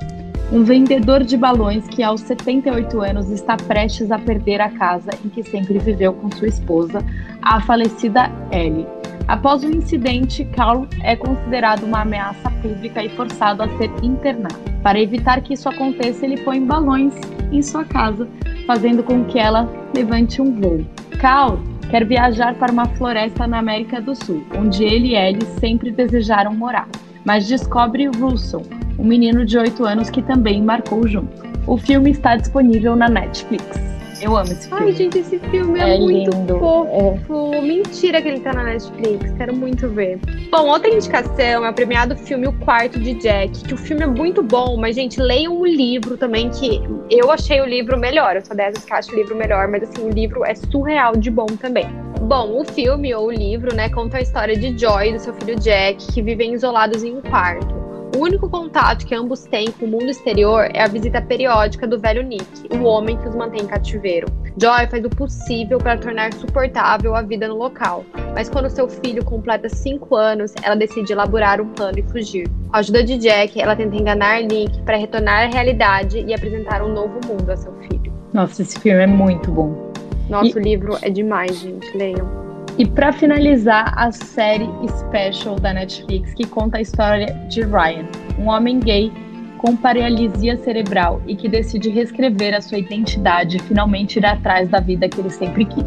um 0.52 0.64
vendedor 0.64 1.22
de 1.24 1.36
balões 1.36 1.86
que 1.88 2.02
aos 2.02 2.20
78 2.22 3.00
anos 3.00 3.30
está 3.30 3.56
prestes 3.56 4.10
a 4.10 4.18
perder 4.18 4.60
a 4.60 4.70
casa 4.70 5.10
em 5.24 5.28
que 5.28 5.42
sempre 5.42 5.78
viveu 5.78 6.12
com 6.12 6.30
sua 6.30 6.48
esposa, 6.48 7.04
a 7.40 7.60
falecida 7.60 8.30
Ellie. 8.50 9.01
Após 9.28 9.62
o 9.62 9.70
incidente, 9.70 10.44
Carl 10.46 10.86
é 11.02 11.16
considerado 11.16 11.84
uma 11.84 12.02
ameaça 12.02 12.50
pública 12.62 13.02
e 13.02 13.08
forçado 13.10 13.62
a 13.62 13.68
ser 13.78 13.90
internado. 14.02 14.54
Para 14.82 15.00
evitar 15.00 15.40
que 15.40 15.54
isso 15.54 15.68
aconteça, 15.68 16.24
ele 16.24 16.38
põe 16.38 16.64
balões 16.64 17.14
em 17.50 17.62
sua 17.62 17.84
casa, 17.84 18.28
fazendo 18.66 19.02
com 19.02 19.24
que 19.24 19.38
ela 19.38 19.68
levante 19.94 20.42
um 20.42 20.60
voo. 20.60 20.84
Carl 21.20 21.58
quer 21.90 22.04
viajar 22.04 22.54
para 22.54 22.72
uma 22.72 22.86
floresta 22.86 23.46
na 23.46 23.58
América 23.58 24.00
do 24.00 24.14
Sul, 24.14 24.42
onde 24.58 24.82
ele 24.82 25.08
e 25.08 25.14
Ellie 25.14 25.46
sempre 25.60 25.90
desejaram 25.90 26.54
morar, 26.54 26.88
mas 27.24 27.46
descobre 27.46 28.06
Russell, 28.06 28.62
um 28.98 29.04
menino 29.04 29.44
de 29.44 29.56
8 29.56 29.84
anos 29.84 30.10
que 30.10 30.22
também 30.22 30.62
marcou 30.62 31.06
junto. 31.06 31.42
O 31.66 31.76
filme 31.76 32.10
está 32.10 32.36
disponível 32.36 32.96
na 32.96 33.08
Netflix. 33.08 33.91
Eu 34.22 34.36
amo 34.36 34.52
esse 34.52 34.68
filme. 34.68 34.84
Ai, 34.84 34.92
gente, 34.92 35.18
esse 35.18 35.38
filme 35.38 35.80
é, 35.80 35.96
é 35.96 35.98
muito 35.98 36.30
lindo. 36.30 36.58
fofo. 36.58 37.54
É. 37.54 37.60
Mentira 37.60 38.22
que 38.22 38.28
ele 38.28 38.40
tá 38.40 38.52
na 38.52 38.62
Netflix. 38.62 39.32
Quero 39.32 39.54
muito 39.54 39.88
ver. 39.88 40.20
Bom, 40.50 40.68
outra 40.68 40.88
indicação 40.88 41.64
é 41.64 41.68
o 41.68 41.72
premiado 41.74 42.16
filme 42.16 42.46
O 42.46 42.52
Quarto 42.52 43.00
de 43.00 43.14
Jack, 43.14 43.64
que 43.64 43.74
o 43.74 43.76
filme 43.76 44.04
é 44.04 44.06
muito 44.06 44.40
bom, 44.42 44.76
mas, 44.76 44.94
gente, 44.94 45.20
leiam 45.20 45.58
o 45.58 45.66
livro 45.66 46.16
também, 46.16 46.50
que 46.50 46.80
eu 47.10 47.32
achei 47.32 47.60
o 47.60 47.66
livro 47.66 47.98
melhor. 47.98 48.36
Eu 48.36 48.44
sou 48.44 48.56
dessas 48.56 48.84
que 48.84 48.92
acho 48.92 49.12
o 49.12 49.16
livro 49.16 49.34
melhor, 49.34 49.66
mas, 49.66 49.82
assim, 49.82 50.02
o 50.02 50.10
livro 50.10 50.44
é 50.44 50.54
surreal 50.54 51.16
de 51.16 51.30
bom 51.30 51.46
também. 51.46 51.86
Bom, 52.20 52.60
o 52.60 52.64
filme 52.64 53.12
ou 53.12 53.26
o 53.26 53.32
livro, 53.32 53.74
né, 53.74 53.88
conta 53.88 54.18
a 54.18 54.20
história 54.20 54.56
de 54.56 54.78
Joy 54.78 55.08
e 55.08 55.12
do 55.14 55.18
seu 55.18 55.34
filho 55.34 55.58
Jack, 55.58 56.12
que 56.12 56.22
vivem 56.22 56.54
isolados 56.54 57.02
em 57.02 57.16
um 57.16 57.20
quarto. 57.20 57.81
O 58.14 58.18
único 58.18 58.48
contato 58.48 59.06
que 59.06 59.14
ambos 59.14 59.44
têm 59.44 59.70
com 59.72 59.86
o 59.86 59.88
mundo 59.88 60.10
exterior 60.10 60.68
é 60.74 60.82
a 60.82 60.86
visita 60.86 61.22
periódica 61.22 61.86
do 61.86 61.98
velho 61.98 62.22
Nick, 62.22 62.44
o 62.70 62.84
homem 62.84 63.16
que 63.16 63.26
os 63.26 63.34
mantém 63.34 63.62
em 63.62 63.66
cativeiro. 63.66 64.26
Joy 64.60 64.86
faz 64.90 65.02
o 65.02 65.08
possível 65.08 65.78
para 65.78 65.96
tornar 65.96 66.32
suportável 66.34 67.16
a 67.16 67.22
vida 67.22 67.48
no 67.48 67.56
local, 67.56 68.04
mas 68.34 68.50
quando 68.50 68.68
seu 68.68 68.86
filho 68.86 69.24
completa 69.24 69.66
5 69.66 70.14
anos, 70.14 70.52
ela 70.62 70.74
decide 70.74 71.12
elaborar 71.12 71.58
um 71.58 71.68
plano 71.70 72.00
e 72.00 72.02
fugir. 72.02 72.46
Com 72.48 72.76
a 72.76 72.80
ajuda 72.80 73.02
de 73.02 73.16
Jack, 73.16 73.58
ela 73.58 73.74
tenta 73.74 73.96
enganar 73.96 74.42
Nick 74.42 74.82
para 74.82 74.98
retornar 74.98 75.44
à 75.44 75.46
realidade 75.46 76.22
e 76.26 76.34
apresentar 76.34 76.82
um 76.82 76.92
novo 76.92 77.18
mundo 77.26 77.48
a 77.50 77.56
seu 77.56 77.72
filho. 77.88 78.12
Nossa, 78.34 78.60
esse 78.60 78.78
filme 78.78 79.02
é 79.02 79.06
muito 79.06 79.50
bom. 79.50 79.90
Nosso 80.28 80.58
e... 80.58 80.62
livro 80.62 80.98
é 81.00 81.08
demais, 81.08 81.58
gente. 81.58 81.96
Leiam. 81.96 82.41
E 82.78 82.86
para 82.86 83.12
finalizar, 83.12 83.92
a 83.96 84.10
série 84.10 84.68
Special 84.88 85.56
da 85.56 85.74
Netflix 85.74 86.32
que 86.32 86.46
conta 86.46 86.78
a 86.78 86.80
história 86.80 87.26
de 87.48 87.60
Ryan, 87.62 88.06
um 88.38 88.48
homem 88.48 88.80
gay 88.80 89.12
com 89.58 89.76
paralisia 89.76 90.56
cerebral 90.56 91.20
e 91.26 91.36
que 91.36 91.48
decide 91.48 91.90
reescrever 91.90 92.54
a 92.54 92.60
sua 92.60 92.78
identidade 92.78 93.58
e 93.58 93.60
finalmente 93.60 94.18
ir 94.18 94.26
atrás 94.26 94.68
da 94.70 94.80
vida 94.80 95.08
que 95.08 95.20
ele 95.20 95.30
sempre 95.30 95.66
quis. 95.66 95.84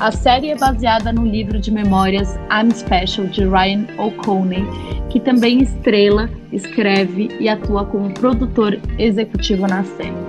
A 0.00 0.12
série 0.12 0.50
é 0.50 0.56
baseada 0.56 1.12
no 1.12 1.26
livro 1.26 1.58
de 1.58 1.72
memórias 1.72 2.36
I'm 2.52 2.70
Special 2.70 3.26
de 3.26 3.44
Ryan 3.44 3.84
O'Connell, 3.98 4.64
que 5.10 5.18
também 5.18 5.60
estrela, 5.60 6.30
escreve 6.52 7.28
e 7.40 7.48
atua 7.48 7.84
como 7.84 8.14
produtor 8.14 8.78
executivo 8.96 9.66
na 9.66 9.82
série. 9.82 10.27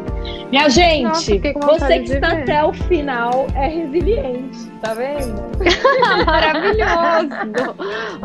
Minha 0.49 0.67
gente, 0.67 1.03
Nossa, 1.59 1.85
você 1.85 1.99
que 1.99 2.11
está 2.13 2.29
ver. 2.29 2.41
até 2.41 2.63
o 2.63 2.73
final 2.73 3.45
é 3.53 3.67
resiliente, 3.67 4.67
tá 4.81 4.95
vendo? 4.95 5.39
Maravilhoso! 6.25 7.75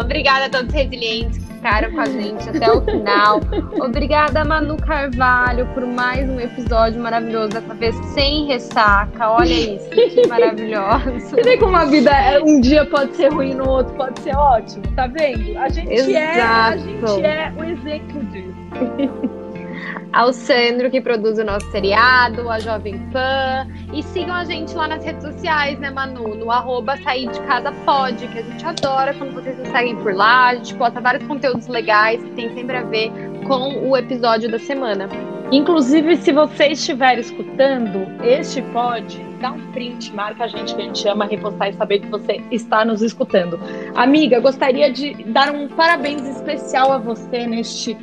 Obrigada 0.01 0.47
a 0.47 0.49
todos 0.49 0.69
os 0.69 0.75
resilientes 0.75 1.37
que 1.37 1.53
ficaram 1.53 1.93
com 1.93 2.01
a 2.01 2.07
gente 2.07 2.49
até 2.49 2.73
o 2.73 2.81
final. 2.81 3.41
Obrigada, 3.79 4.43
Manu 4.43 4.79
Carvalho, 4.79 5.67
por 5.75 5.87
mais 5.87 6.27
um 6.31 6.41
episódio 6.41 6.99
maravilhoso, 6.99 7.51
dessa 7.51 7.75
vez 7.75 7.95
sem 8.15 8.47
ressaca. 8.47 9.29
Olha 9.29 9.53
isso, 9.53 9.91
que 9.91 10.25
maravilhoso. 10.27 11.21
Você 11.21 11.43
vê 11.43 11.59
como 11.59 11.77
a 11.77 11.85
vida 11.85 12.11
é, 12.11 12.41
um 12.41 12.59
dia 12.59 12.87
pode 12.87 13.15
ser 13.17 13.35
ruim, 13.35 13.53
no 13.53 13.69
outro 13.69 13.95
pode 13.97 14.19
ser 14.21 14.35
ótimo, 14.35 14.83
tá 14.97 15.07
vendo? 15.07 15.59
A 15.59 15.69
gente, 15.69 15.93
Exato. 15.93 16.17
é, 16.17 16.41
a 16.41 16.77
gente 16.79 17.27
é 17.27 17.53
o 17.55 17.65
exemplo 17.65 18.25
disso 18.25 19.35
ao 20.15 20.33
Sandro, 20.33 20.91
que 20.91 21.01
produz 21.01 21.39
o 21.39 21.45
nosso 21.45 21.69
seriado, 21.73 22.49
a 22.49 22.61
Jovem 22.61 22.99
Pan. 23.11 23.67
E 23.93 24.01
sigam 24.03 24.35
a 24.35 24.45
gente 24.45 24.73
lá 24.75 24.87
nas 24.87 25.05
redes 25.05 25.25
sociais, 25.25 25.79
né, 25.81 25.91
Manu? 25.91 26.37
No 26.37 26.51
arroba 26.53 26.97
sair 26.99 27.29
de 27.29 27.41
casa 27.41 27.73
pode, 27.85 28.29
que 28.29 28.39
a 28.39 28.43
gente 28.43 28.65
adora 28.65 29.13
quando 29.15 29.35
vocês 29.35 29.59
nos 29.59 29.69
seguem 29.69 29.97
por 29.97 30.15
lá. 30.15 30.51
A 30.51 30.55
gente 30.55 30.75
posta 30.77 31.01
vários 31.01 31.27
conteúdos 31.27 31.67
legais 31.67 32.23
que 32.23 32.31
tem 32.31 32.55
sempre 32.55 32.77
a 32.77 32.83
ver 32.85 33.11
com 33.49 33.89
o 33.89 33.97
episódio 33.97 34.49
da 34.49 34.59
semana. 34.59 35.09
Inclusive, 35.51 36.17
se 36.17 36.33
você 36.33 36.69
estiver 36.69 37.19
escutando 37.19 38.07
este 38.25 38.63
pod, 38.63 39.21
dá 39.41 39.51
um 39.51 39.73
print, 39.73 40.13
marca 40.13 40.45
a 40.45 40.47
gente 40.49 40.75
que 40.75 40.81
a 40.81 40.85
gente 40.85 41.09
ama 41.09 41.27
repostar 41.27 41.71
e 41.71 41.73
saber 41.75 41.99
que 41.99 42.07
você 42.09 42.41
está 42.53 42.85
nos 42.85 43.03
escutando. 43.03 43.59
Amiga, 43.95 44.39
gostaria 44.39 44.93
de 44.93 45.13
dar 45.25 45.53
um 45.53 45.69
parabéns 45.69 46.23
especial 46.23 46.93
a 46.93 46.99
você 46.99 47.47
neste 47.47 47.97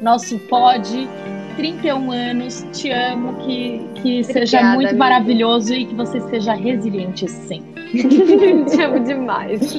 nosso 0.00 0.38
pod 0.40 1.08
31 1.56 2.10
anos, 2.10 2.66
te 2.72 2.90
amo, 2.90 3.34
que, 3.44 3.78
que 3.96 4.20
Obrigada, 4.20 4.32
seja 4.32 4.62
muito 4.74 4.88
amiga. 4.88 4.96
maravilhoso 4.96 5.74
e 5.74 5.86
que 5.86 5.94
você 5.94 6.20
seja 6.20 6.54
resiliente 6.54 7.28
sempre. 7.28 7.80
te 8.70 8.82
amo 8.82 9.00
demais. 9.00 9.74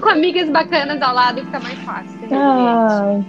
Com 0.00 0.08
amigas 0.08 0.48
bacanas 0.50 1.00
ao 1.00 1.14
lado 1.14 1.44
fica 1.44 1.60
mais 1.60 1.78
fácil. 1.80 2.20
Ah. 2.32 3.20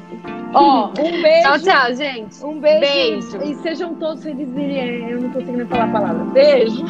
Ó, 0.54 0.86
oh, 0.86 1.02
um 1.02 1.22
beijo. 1.22 1.44
Tchau, 1.44 1.60
tchau, 1.60 1.96
gente. 1.96 2.46
Um 2.46 2.60
beijo. 2.60 2.80
beijo. 2.80 3.38
E 3.44 3.56
sejam 3.62 3.96
todos 3.96 4.24
resilientes. 4.24 5.12
Eu 5.12 5.22
não 5.22 5.30
tô 5.30 5.40
conseguindo 5.40 5.68
falar 5.68 5.86
a 5.86 5.88
palavra. 5.88 6.26
Beijo. 6.26 6.86